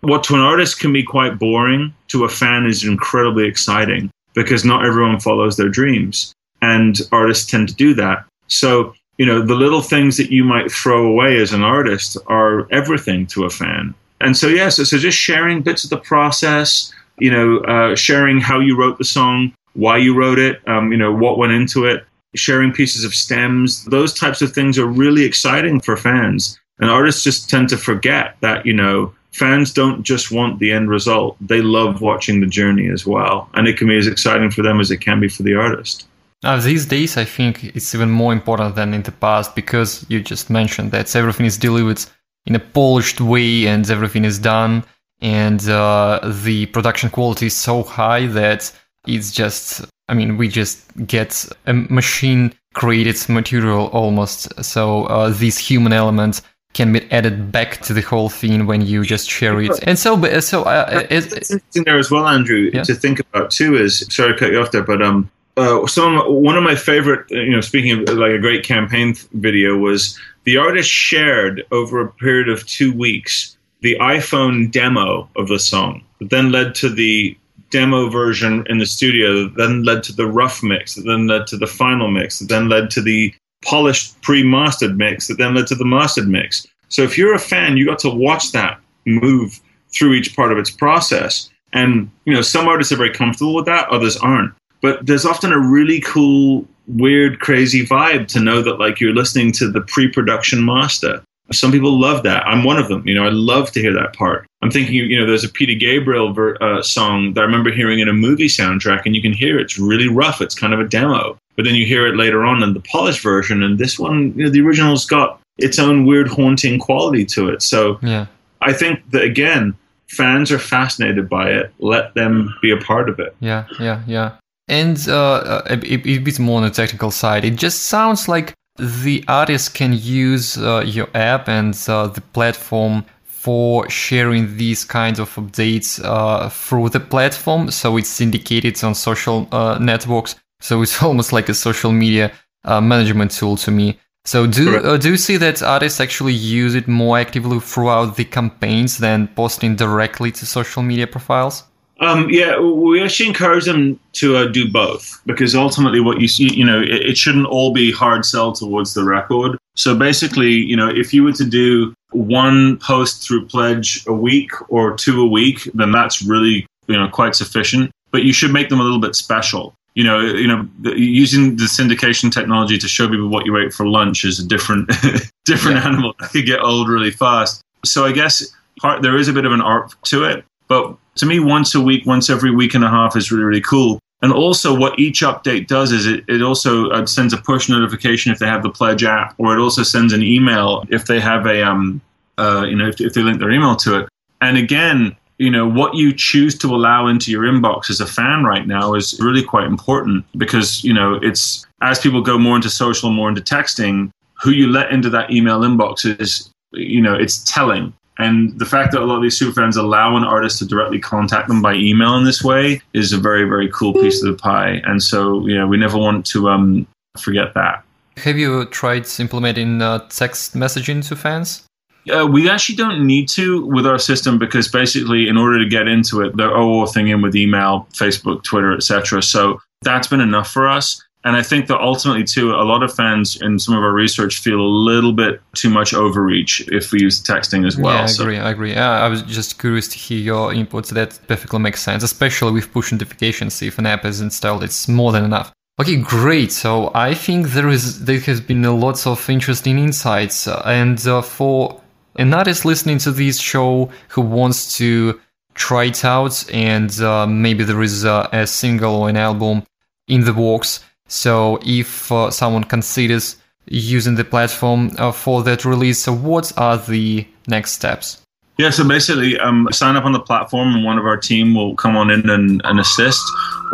what 0.00 0.24
to 0.24 0.34
an 0.34 0.40
artist 0.40 0.80
can 0.80 0.92
be 0.92 1.02
quite 1.02 1.38
boring, 1.38 1.94
to 2.08 2.24
a 2.24 2.28
fan 2.28 2.66
is 2.66 2.84
incredibly 2.84 3.46
exciting 3.46 4.10
because 4.36 4.64
not 4.64 4.86
everyone 4.86 5.18
follows 5.18 5.56
their 5.56 5.68
dreams. 5.68 6.32
And 6.62 7.00
artists 7.10 7.50
tend 7.50 7.68
to 7.70 7.74
do 7.74 7.94
that. 7.94 8.24
So, 8.46 8.94
you 9.18 9.26
know, 9.26 9.42
the 9.42 9.54
little 9.54 9.82
things 9.82 10.16
that 10.18 10.30
you 10.30 10.44
might 10.44 10.70
throw 10.70 11.06
away 11.06 11.38
as 11.38 11.52
an 11.52 11.62
artist 11.62 12.16
are 12.28 12.70
everything 12.70 13.26
to 13.28 13.44
a 13.44 13.50
fan. 13.50 13.94
And 14.20 14.36
so, 14.36 14.46
yes, 14.46 14.56
yeah, 14.56 14.68
so, 14.68 14.84
so, 14.84 14.98
just 14.98 15.18
sharing 15.18 15.62
bits 15.62 15.84
of 15.84 15.90
the 15.90 15.98
process, 15.98 16.92
you 17.18 17.30
know, 17.30 17.58
uh, 17.60 17.96
sharing 17.96 18.40
how 18.40 18.60
you 18.60 18.76
wrote 18.76 18.98
the 18.98 19.04
song, 19.04 19.52
why 19.74 19.96
you 19.98 20.14
wrote 20.14 20.38
it, 20.38 20.66
um, 20.68 20.92
you 20.92 20.98
know, 20.98 21.12
what 21.12 21.38
went 21.38 21.52
into 21.52 21.84
it, 21.84 22.04
sharing 22.34 22.72
pieces 22.72 23.04
of 23.04 23.14
stems. 23.14 23.84
Those 23.86 24.14
types 24.14 24.40
of 24.42 24.52
things 24.52 24.78
are 24.78 24.86
really 24.86 25.24
exciting 25.24 25.80
for 25.80 25.96
fans. 25.96 26.58
And 26.78 26.90
artists 26.90 27.24
just 27.24 27.48
tend 27.48 27.68
to 27.70 27.76
forget 27.76 28.36
that, 28.40 28.66
you 28.66 28.74
know, 28.74 29.14
fans 29.36 29.72
don't 29.72 30.02
just 30.02 30.30
want 30.30 30.58
the 30.58 30.72
end 30.72 30.88
result. 30.88 31.36
They 31.40 31.60
love 31.60 32.00
watching 32.00 32.40
the 32.40 32.46
journey 32.46 32.88
as 32.88 33.06
well. 33.06 33.48
And 33.54 33.68
it 33.68 33.76
can 33.78 33.88
be 33.88 33.98
as 33.98 34.06
exciting 34.06 34.50
for 34.50 34.62
them 34.62 34.80
as 34.80 34.90
it 34.90 34.98
can 34.98 35.20
be 35.20 35.28
for 35.28 35.42
the 35.42 35.54
artist. 35.54 36.06
Now, 36.42 36.58
these 36.58 36.86
days, 36.86 37.16
I 37.16 37.24
think 37.24 37.64
it's 37.76 37.94
even 37.94 38.10
more 38.10 38.32
important 38.32 38.74
than 38.74 38.94
in 38.94 39.02
the 39.02 39.12
past 39.12 39.54
because 39.54 40.04
you 40.08 40.20
just 40.20 40.50
mentioned 40.50 40.90
that 40.92 41.14
everything 41.16 41.46
is 41.46 41.58
delivered 41.58 42.04
in 42.46 42.54
a 42.54 42.60
polished 42.60 43.20
way 43.20 43.66
and 43.66 43.88
everything 43.90 44.24
is 44.24 44.38
done. 44.38 44.84
And 45.20 45.66
uh, 45.68 46.20
the 46.44 46.66
production 46.66 47.10
quality 47.10 47.46
is 47.46 47.54
so 47.54 47.82
high 47.82 48.26
that 48.26 48.70
it's 49.06 49.30
just 49.30 49.84
i 50.08 50.14
mean 50.14 50.36
we 50.36 50.48
just 50.48 50.84
get 51.06 51.46
a 51.66 51.72
machine 51.72 52.52
created 52.74 53.16
material 53.28 53.86
almost 53.88 54.52
so 54.62 55.04
uh, 55.04 55.30
this 55.30 55.56
human 55.58 55.92
element 55.92 56.42
can 56.76 56.92
be 56.92 57.00
added 57.10 57.50
back 57.50 57.80
to 57.80 57.92
the 57.92 58.02
whole 58.02 58.28
thing 58.28 58.66
when 58.66 58.80
you 58.82 59.02
just 59.02 59.30
share 59.30 59.60
it 59.60 59.76
and 59.88 59.98
so 59.98 60.10
so 60.40 60.62
uh, 60.62 61.06
it's 61.10 61.32
interesting 61.32 61.84
there 61.84 61.98
as 61.98 62.10
well 62.10 62.26
andrew 62.28 62.70
yeah? 62.72 62.82
to 62.82 62.94
think 62.94 63.18
about 63.20 63.50
too 63.50 63.74
is 63.74 64.06
sorry 64.10 64.32
to 64.32 64.38
cut 64.38 64.52
you 64.52 64.60
off 64.60 64.70
there 64.70 64.82
but 64.82 65.00
um 65.02 65.30
uh, 65.56 65.86
some 65.86 66.18
one 66.18 66.56
of 66.56 66.62
my 66.62 66.74
favorite, 66.74 67.24
you 67.30 67.50
know, 67.50 67.60
speaking 67.62 67.92
of 67.92 68.16
like 68.16 68.32
a 68.32 68.38
great 68.38 68.62
campaign 68.62 69.14
video 69.32 69.76
was 69.76 70.18
the 70.44 70.56
artist 70.56 70.90
shared 70.90 71.64
over 71.72 72.00
a 72.00 72.12
period 72.12 72.48
of 72.48 72.66
two 72.66 72.92
weeks 72.92 73.56
the 73.80 73.96
iPhone 74.00 74.70
demo 74.70 75.28
of 75.36 75.48
the 75.48 75.58
song, 75.58 76.04
that 76.18 76.30
then 76.30 76.50
led 76.50 76.74
to 76.74 76.88
the 76.88 77.36
demo 77.70 78.08
version 78.08 78.64
in 78.68 78.78
the 78.78 78.86
studio 78.86 79.48
then 79.48 79.82
led 79.82 80.02
to 80.02 80.12
the 80.12 80.26
rough 80.26 80.62
mix, 80.62 80.94
that 80.94 81.02
then 81.06 81.26
led 81.26 81.46
to 81.46 81.56
the 81.56 81.66
final 81.66 82.10
mix, 82.10 82.38
that 82.38 82.48
then 82.48 82.68
led 82.68 82.90
to 82.90 83.00
the 83.00 83.34
polished 83.64 84.20
pre-mastered 84.22 84.96
mix, 84.96 85.28
that 85.28 85.38
then 85.38 85.54
led 85.54 85.66
to 85.68 85.74
the 85.74 85.84
mastered 85.84 86.28
mix. 86.28 86.66
So 86.88 87.02
if 87.02 87.18
you're 87.18 87.34
a 87.34 87.38
fan, 87.38 87.76
you 87.76 87.86
got 87.86 87.98
to 88.00 88.10
watch 88.10 88.52
that 88.52 88.80
move 89.06 89.60
through 89.92 90.14
each 90.14 90.34
part 90.36 90.52
of 90.52 90.58
its 90.58 90.70
process. 90.70 91.50
And 91.72 92.10
you 92.24 92.32
know, 92.32 92.42
some 92.42 92.68
artists 92.68 92.92
are 92.92 92.96
very 92.96 93.12
comfortable 93.12 93.54
with 93.54 93.66
that, 93.66 93.88
others 93.88 94.16
aren't. 94.16 94.52
But 94.82 95.06
there's 95.06 95.24
often 95.24 95.52
a 95.52 95.58
really 95.58 96.00
cool, 96.00 96.66
weird, 96.86 97.40
crazy 97.40 97.84
vibe 97.84 98.28
to 98.28 98.40
know 98.40 98.62
that 98.62 98.78
like 98.78 99.00
you're 99.00 99.14
listening 99.14 99.52
to 99.52 99.70
the 99.70 99.80
pre-production 99.80 100.64
master. 100.64 101.22
Some 101.52 101.72
people 101.72 101.98
love 101.98 102.22
that. 102.24 102.46
I'm 102.46 102.64
one 102.64 102.76
of 102.76 102.88
them. 102.88 103.06
You 103.06 103.14
know, 103.14 103.24
I 103.24 103.30
love 103.30 103.70
to 103.72 103.80
hear 103.80 103.92
that 103.94 104.14
part. 104.14 104.46
I'm 104.66 104.72
thinking, 104.72 104.94
you 104.94 105.16
know, 105.16 105.24
there's 105.24 105.44
a 105.44 105.48
Peter 105.48 105.74
Gabriel 105.74 106.32
ver- 106.32 106.60
uh, 106.60 106.82
song 106.82 107.34
that 107.34 107.42
I 107.42 107.44
remember 107.44 107.70
hearing 107.70 108.00
in 108.00 108.08
a 108.08 108.12
movie 108.12 108.48
soundtrack, 108.48 109.02
and 109.06 109.14
you 109.14 109.22
can 109.22 109.32
hear 109.32 109.60
it's 109.60 109.78
really 109.78 110.08
rough. 110.08 110.40
It's 110.40 110.56
kind 110.56 110.74
of 110.74 110.80
a 110.80 110.88
demo, 110.88 111.38
but 111.54 111.64
then 111.64 111.76
you 111.76 111.86
hear 111.86 112.04
it 112.04 112.16
later 112.16 112.44
on 112.44 112.64
in 112.64 112.74
the 112.74 112.80
polished 112.80 113.22
version, 113.22 113.62
and 113.62 113.78
this 113.78 113.96
one, 113.96 114.32
you 114.36 114.44
know, 114.44 114.50
the 114.50 114.60
original's 114.60 115.06
got 115.06 115.40
its 115.58 115.78
own 115.78 116.04
weird, 116.04 116.26
haunting 116.26 116.80
quality 116.80 117.24
to 117.26 117.48
it. 117.48 117.62
So, 117.62 118.00
yeah, 118.02 118.26
I 118.60 118.72
think 118.72 119.08
that 119.12 119.22
again, 119.22 119.76
fans 120.08 120.50
are 120.50 120.58
fascinated 120.58 121.28
by 121.28 121.50
it. 121.50 121.72
Let 121.78 122.14
them 122.14 122.52
be 122.60 122.72
a 122.72 122.76
part 122.76 123.08
of 123.08 123.20
it. 123.20 123.36
Yeah, 123.38 123.66
yeah, 123.78 124.02
yeah. 124.08 124.32
And 124.66 124.98
uh, 125.08 125.62
a, 125.66 125.74
a 125.74 126.18
bit 126.18 126.40
more 126.40 126.56
on 126.56 126.64
the 126.64 126.70
technical 126.70 127.12
side, 127.12 127.44
it 127.44 127.54
just 127.54 127.84
sounds 127.84 128.26
like 128.26 128.52
the 128.78 129.24
artist 129.28 129.74
can 129.74 129.92
use 129.92 130.58
uh, 130.58 130.82
your 130.84 131.08
app 131.14 131.48
and 131.48 131.78
uh, 131.86 132.08
the 132.08 132.20
platform 132.20 133.04
for 133.46 133.88
sharing 133.88 134.56
these 134.56 134.84
kinds 134.84 135.20
of 135.20 135.32
updates 135.36 136.04
uh, 136.04 136.48
through 136.48 136.88
the 136.88 136.98
platform. 136.98 137.70
So 137.70 137.96
it's 137.96 138.08
syndicated 138.08 138.82
on 138.82 138.92
social 138.96 139.46
uh, 139.52 139.78
networks. 139.80 140.34
So 140.60 140.82
it's 140.82 141.00
almost 141.08 141.32
like 141.32 141.48
a 141.48 141.54
social 141.54 141.92
media 141.92 142.32
uh, 142.64 142.80
management 142.80 143.30
tool 143.30 143.56
to 143.58 143.70
me. 143.70 144.00
So 144.24 144.48
do 144.48 144.78
uh, 144.78 144.96
do 144.96 145.10
you 145.10 145.16
see 145.16 145.36
that 145.36 145.62
artists 145.62 146.00
actually 146.00 146.32
use 146.32 146.74
it 146.74 146.88
more 146.88 147.20
actively 147.20 147.60
throughout 147.60 148.16
the 148.16 148.24
campaigns 148.24 148.98
than 148.98 149.28
posting 149.28 149.76
directly 149.76 150.32
to 150.32 150.44
social 150.44 150.82
media 150.82 151.06
profiles? 151.06 151.62
Um, 151.98 152.28
yeah, 152.28 152.58
we 152.60 153.02
actually 153.02 153.28
encourage 153.28 153.64
them 153.64 153.98
to 154.14 154.36
uh, 154.36 154.46
do 154.48 154.70
both 154.70 155.20
because 155.24 155.54
ultimately, 155.54 156.00
what 156.00 156.20
you 156.20 156.28
see, 156.28 156.52
you 156.52 156.64
know, 156.64 156.80
it, 156.80 156.90
it, 156.90 157.16
shouldn't 157.16 157.46
all 157.46 157.72
be 157.72 157.90
hard 157.90 158.26
sell 158.26 158.52
towards 158.52 158.92
the 158.92 159.02
record. 159.02 159.56
So 159.76 159.96
basically, 159.96 160.50
you 160.50 160.76
know, 160.76 160.88
if 160.88 161.14
you 161.14 161.24
were 161.24 161.32
to 161.32 161.44
do 161.44 161.94
one 162.10 162.78
post 162.78 163.26
through 163.26 163.46
Pledge 163.46 164.04
a 164.06 164.12
week 164.12 164.50
or 164.70 164.94
two 164.94 165.22
a 165.22 165.26
week, 165.26 165.70
then 165.72 165.90
that's 165.90 166.22
really, 166.22 166.66
you 166.86 166.96
know, 166.96 167.08
quite 167.08 167.34
sufficient. 167.34 167.90
But 168.10 168.24
you 168.24 168.32
should 168.32 168.52
make 168.52 168.68
them 168.68 168.80
a 168.80 168.82
little 168.82 169.00
bit 169.00 169.14
special. 169.14 169.74
You 169.94 170.04
know, 170.04 170.20
you 170.20 170.46
know, 170.46 170.68
using 170.82 171.56
the 171.56 171.64
syndication 171.64 172.30
technology 172.30 172.76
to 172.76 172.88
show 172.88 173.08
people 173.08 173.28
what 173.28 173.46
you 173.46 173.56
ate 173.56 173.72
for 173.72 173.86
lunch 173.86 174.24
is 174.24 174.38
a 174.38 174.46
different, 174.46 174.88
different 175.46 175.78
yeah. 175.78 175.88
animal. 175.88 176.14
That 176.20 176.30
could 176.30 176.44
get 176.44 176.60
old 176.60 176.90
really 176.90 177.10
fast. 177.10 177.62
So 177.86 178.04
I 178.04 178.12
guess 178.12 178.46
part 178.80 179.00
there 179.00 179.16
is 179.16 179.28
a 179.28 179.32
bit 179.32 179.46
of 179.46 179.52
an 179.52 179.62
art 179.62 179.94
to 180.04 180.24
it, 180.24 180.44
but 180.68 180.96
to 181.16 181.26
me, 181.26 181.40
once 181.40 181.74
a 181.74 181.80
week, 181.80 182.06
once 182.06 182.28
every 182.28 182.50
week 182.50 182.74
and 182.74 182.84
a 182.84 182.88
half 182.88 183.16
is 183.16 183.32
really, 183.32 183.44
really 183.44 183.60
cool. 183.60 183.98
And 184.22 184.32
also, 184.32 184.74
what 184.74 184.98
each 184.98 185.20
update 185.20 185.66
does 185.66 185.92
is 185.92 186.06
it, 186.06 186.24
it 186.28 186.42
also 186.42 186.90
uh, 186.90 187.04
sends 187.06 187.32
a 187.32 187.36
push 187.36 187.68
notification 187.68 188.32
if 188.32 188.38
they 188.38 188.46
have 188.46 188.62
the 188.62 188.70
Pledge 188.70 189.04
app, 189.04 189.34
or 189.38 189.56
it 189.56 189.60
also 189.60 189.82
sends 189.82 190.12
an 190.12 190.22
email 190.22 190.84
if 190.88 191.06
they 191.06 191.20
have 191.20 191.46
a, 191.46 191.62
um, 191.62 192.00
uh, 192.38 192.64
you 192.66 192.76
know, 192.76 192.88
if, 192.88 193.00
if 193.00 193.12
they 193.12 193.22
link 193.22 193.38
their 193.38 193.50
email 193.50 193.76
to 193.76 194.00
it. 194.00 194.08
And 194.40 194.56
again, 194.56 195.16
you 195.38 195.50
know, 195.50 195.68
what 195.68 195.94
you 195.94 196.14
choose 196.14 196.56
to 196.58 196.74
allow 196.74 197.06
into 197.06 197.30
your 197.30 197.42
inbox 197.44 197.90
as 197.90 198.00
a 198.00 198.06
fan 198.06 198.44
right 198.44 198.66
now 198.66 198.94
is 198.94 199.18
really 199.20 199.42
quite 199.42 199.66
important 199.66 200.24
because, 200.38 200.82
you 200.82 200.94
know, 200.94 201.14
it's 201.22 201.66
as 201.82 201.98
people 201.98 202.22
go 202.22 202.38
more 202.38 202.56
into 202.56 202.70
social, 202.70 203.10
more 203.10 203.28
into 203.28 203.42
texting, 203.42 204.10
who 204.42 204.50
you 204.50 204.68
let 204.68 204.90
into 204.90 205.10
that 205.10 205.30
email 205.30 205.60
inbox 205.60 206.20
is, 206.20 206.50
you 206.72 207.02
know, 207.02 207.14
it's 207.14 207.44
telling. 207.44 207.92
And 208.18 208.58
the 208.58 208.64
fact 208.64 208.92
that 208.92 209.02
a 209.02 209.04
lot 209.04 209.16
of 209.16 209.22
these 209.22 209.38
superfans 209.38 209.76
allow 209.76 210.16
an 210.16 210.24
artist 210.24 210.58
to 210.60 210.66
directly 210.66 210.98
contact 210.98 211.48
them 211.48 211.60
by 211.60 211.74
email 211.74 212.16
in 212.16 212.24
this 212.24 212.42
way 212.42 212.80
is 212.94 213.12
a 213.12 213.18
very, 213.18 213.44
very 213.44 213.70
cool 213.70 213.92
piece 213.92 214.22
of 214.22 214.30
the 214.30 214.38
pie. 214.38 214.80
And 214.84 215.02
so, 215.02 215.46
you 215.46 215.54
know, 215.54 215.66
we 215.66 215.76
never 215.76 215.98
want 215.98 216.24
to 216.26 216.48
um, 216.48 216.86
forget 217.18 217.52
that. 217.54 217.84
Have 218.18 218.38
you 218.38 218.64
tried 218.66 219.06
implementing 219.18 219.82
uh, 219.82 219.98
text 220.08 220.54
messaging 220.54 221.06
to 221.08 221.16
fans? 221.16 221.66
Uh, 222.10 222.26
we 222.26 222.48
actually 222.48 222.76
don't 222.76 223.04
need 223.04 223.28
to 223.28 223.66
with 223.66 223.86
our 223.86 223.98
system 223.98 224.38
because 224.38 224.68
basically, 224.68 225.28
in 225.28 225.36
order 225.36 225.58
to 225.58 225.68
get 225.68 225.88
into 225.88 226.22
it, 226.22 226.36
they're 226.36 226.56
all 226.56 226.86
thing 226.86 227.08
in 227.08 227.20
with 227.20 227.34
email, 227.34 227.86
Facebook, 227.92 228.44
Twitter, 228.44 228.72
etc. 228.72 229.22
So 229.22 229.60
that's 229.82 230.06
been 230.06 230.20
enough 230.20 230.48
for 230.48 230.68
us. 230.68 231.02
And 231.26 231.36
I 231.36 231.42
think 231.42 231.66
that 231.66 231.80
ultimately, 231.80 232.22
too, 232.22 232.52
a 232.52 232.62
lot 232.62 232.84
of 232.84 232.94
fans 232.94 233.36
in 233.42 233.58
some 233.58 233.74
of 233.74 233.82
our 233.82 233.92
research 233.92 234.38
feel 234.38 234.60
a 234.60 234.72
little 234.90 235.12
bit 235.12 235.40
too 235.56 235.68
much 235.68 235.92
overreach 235.92 236.60
if 236.68 236.92
we 236.92 237.00
use 237.00 237.20
texting 237.20 237.66
as 237.66 237.76
well. 237.76 237.96
Yeah, 237.96 238.04
I 238.04 238.06
so. 238.06 238.22
agree. 238.22 238.38
I 238.38 238.50
agree. 238.50 238.72
Yeah, 238.72 239.04
I 239.04 239.08
was 239.08 239.22
just 239.22 239.58
curious 239.58 239.88
to 239.88 239.98
hear 239.98 240.20
your 240.20 240.52
inputs. 240.52 240.90
That 240.90 241.18
perfectly 241.26 241.58
makes 241.58 241.82
sense, 241.82 242.04
especially 242.04 242.52
with 242.52 242.70
push 242.72 242.92
notifications. 242.92 243.60
If 243.60 243.76
an 243.80 243.86
app 243.86 244.04
is 244.04 244.20
installed, 244.20 244.62
it's 244.62 244.86
more 244.86 245.10
than 245.10 245.24
enough. 245.24 245.50
Okay, 245.80 245.96
great. 245.96 246.52
So 246.52 246.92
I 246.94 247.12
think 247.12 247.48
there 247.48 247.70
is 247.70 248.04
there 248.04 248.20
has 248.20 248.40
been 248.40 248.62
lots 248.62 249.04
of 249.04 249.28
interesting 249.28 249.80
insights, 249.80 250.46
and 250.46 251.04
uh, 251.08 251.22
for 251.22 251.82
an 252.14 252.32
artist 252.34 252.64
listening 252.64 252.98
to 252.98 253.10
this 253.10 253.40
show 253.40 253.90
who 254.10 254.20
wants 254.20 254.78
to 254.78 255.20
try 255.54 255.86
it 255.86 256.04
out, 256.04 256.48
and 256.52 257.00
uh, 257.00 257.26
maybe 257.26 257.64
there 257.64 257.82
is 257.82 258.04
uh, 258.04 258.28
a 258.32 258.46
single 258.46 258.94
or 258.94 259.08
an 259.08 259.16
album 259.16 259.64
in 260.06 260.22
the 260.22 260.32
works 260.32 260.84
so 261.08 261.58
if 261.64 262.10
uh, 262.10 262.30
someone 262.30 262.64
considers 262.64 263.36
using 263.66 264.14
the 264.14 264.24
platform 264.24 264.90
uh, 264.98 265.12
for 265.12 265.42
that 265.42 265.64
release, 265.64 266.00
so 266.00 266.12
what 266.12 266.52
are 266.56 266.78
the 266.78 267.26
next 267.46 267.72
steps? 267.72 268.22
Yeah, 268.58 268.70
so 268.70 268.88
basically, 268.88 269.38
um, 269.38 269.68
sign 269.70 269.96
up 269.96 270.04
on 270.04 270.12
the 270.12 270.20
platform, 270.20 270.74
and 270.74 270.84
one 270.84 270.96
of 270.96 271.04
our 271.04 271.18
team 271.18 271.54
will 271.54 271.76
come 271.76 271.94
on 271.94 272.10
in 272.10 272.28
and, 272.30 272.62
and 272.64 272.80
assist, 272.80 273.22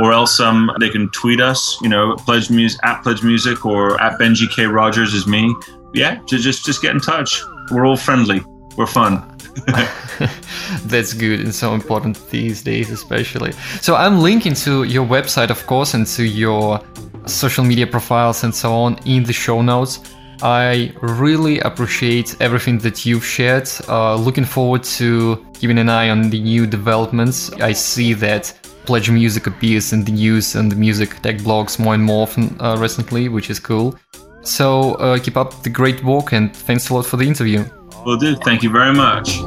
or 0.01 0.12
else 0.12 0.40
um, 0.40 0.73
they 0.81 0.88
can 0.88 1.09
tweet 1.11 1.40
us. 1.40 1.79
You 1.83 1.88
know, 1.88 2.16
pledge 2.16 2.51
music 2.51 2.81
at 2.83 3.03
pledge 3.03 3.23
music 3.23 3.64
or 3.64 4.01
at 4.01 4.18
Benji 4.18 4.51
K 4.51 4.66
Rogers 4.66 5.14
is 5.14 5.27
me. 5.27 5.55
Yeah, 5.95 6.21
just 6.27 6.66
just 6.66 6.83
get 6.83 6.92
in 6.92 7.01
touch. 7.01 7.42
We're 7.71 7.87
all 7.87 7.97
friendly. 7.97 8.42
We're 8.77 8.87
fun. 8.87 9.23
That's 10.87 11.13
good 11.13 11.41
and 11.41 11.55
so 11.55 11.75
important 11.75 12.19
these 12.31 12.63
days, 12.63 12.91
especially. 12.91 13.53
So 13.81 13.95
I'm 13.95 14.21
linking 14.21 14.55
to 14.55 14.85
your 14.85 15.07
website, 15.07 15.51
of 15.51 15.67
course, 15.67 15.95
and 15.95 16.07
to 16.09 16.25
your 16.25 16.81
social 17.27 17.65
media 17.65 17.87
profiles 17.87 18.45
and 18.45 18.55
so 18.55 18.73
on 18.73 18.99
in 19.05 19.25
the 19.25 19.33
show 19.33 19.63
notes. 19.63 20.01
I 20.43 20.93
really 21.03 21.61
appreciate 21.61 22.35
everything 22.41 22.79
that 22.79 23.07
you've 23.07 23.25
shared. 23.25 23.71
Uh, 23.89 24.17
looking 24.17 24.45
forward 24.45 24.83
to 24.99 25.45
keeping 25.55 25.79
an 25.79 25.89
eye 25.89 26.11
on 26.11 26.31
the 26.31 26.41
new 26.41 26.67
developments. 26.67 27.53
I 27.53 27.73
see 27.73 28.13
that 28.15 28.53
Pledge 28.85 29.09
Music 29.11 29.47
appears 29.47 29.93
in 29.93 30.03
the 30.03 30.11
news 30.11 30.57
and 30.57 30.73
the 30.73 30.75
music 30.75 31.21
tech 31.23 31.37
blogs 31.39 31.79
more 31.79 31.95
and 31.95 32.03
more 32.03 32.25
often 32.25 32.57
uh, 32.59 32.77
recently, 32.77 33.29
which 33.29 33.51
is 33.51 33.61
cool. 33.61 33.97
So 34.42 34.94
uh, 34.94 35.18
keep 35.18 35.37
up 35.37 35.62
the 35.62 35.70
great 35.70 36.02
work 36.05 36.33
and 36.33 36.55
thanks 36.55 36.88
a 36.90 36.94
lot 36.94 37.07
for 37.07 37.16
the 37.16 37.26
interview. 37.26 37.64
Will 38.05 38.16
do. 38.16 38.37
Thank 38.37 38.62
you 38.62 38.70
very 38.70 38.92
much. 38.92 39.38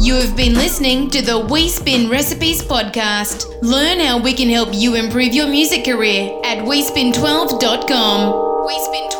You 0.00 0.14
have 0.14 0.34
been 0.34 0.54
listening 0.54 1.10
to 1.10 1.20
the 1.20 1.38
We 1.38 1.68
Spin 1.68 2.08
Recipes 2.08 2.62
podcast. 2.62 3.44
Learn 3.60 4.00
how 4.00 4.18
we 4.18 4.32
can 4.32 4.48
help 4.48 4.70
you 4.72 4.94
improve 4.94 5.34
your 5.34 5.46
music 5.46 5.84
career 5.84 6.40
at 6.44 6.58
WeSpin12.com. 6.64 8.32
WeSpin12. 8.66 9.19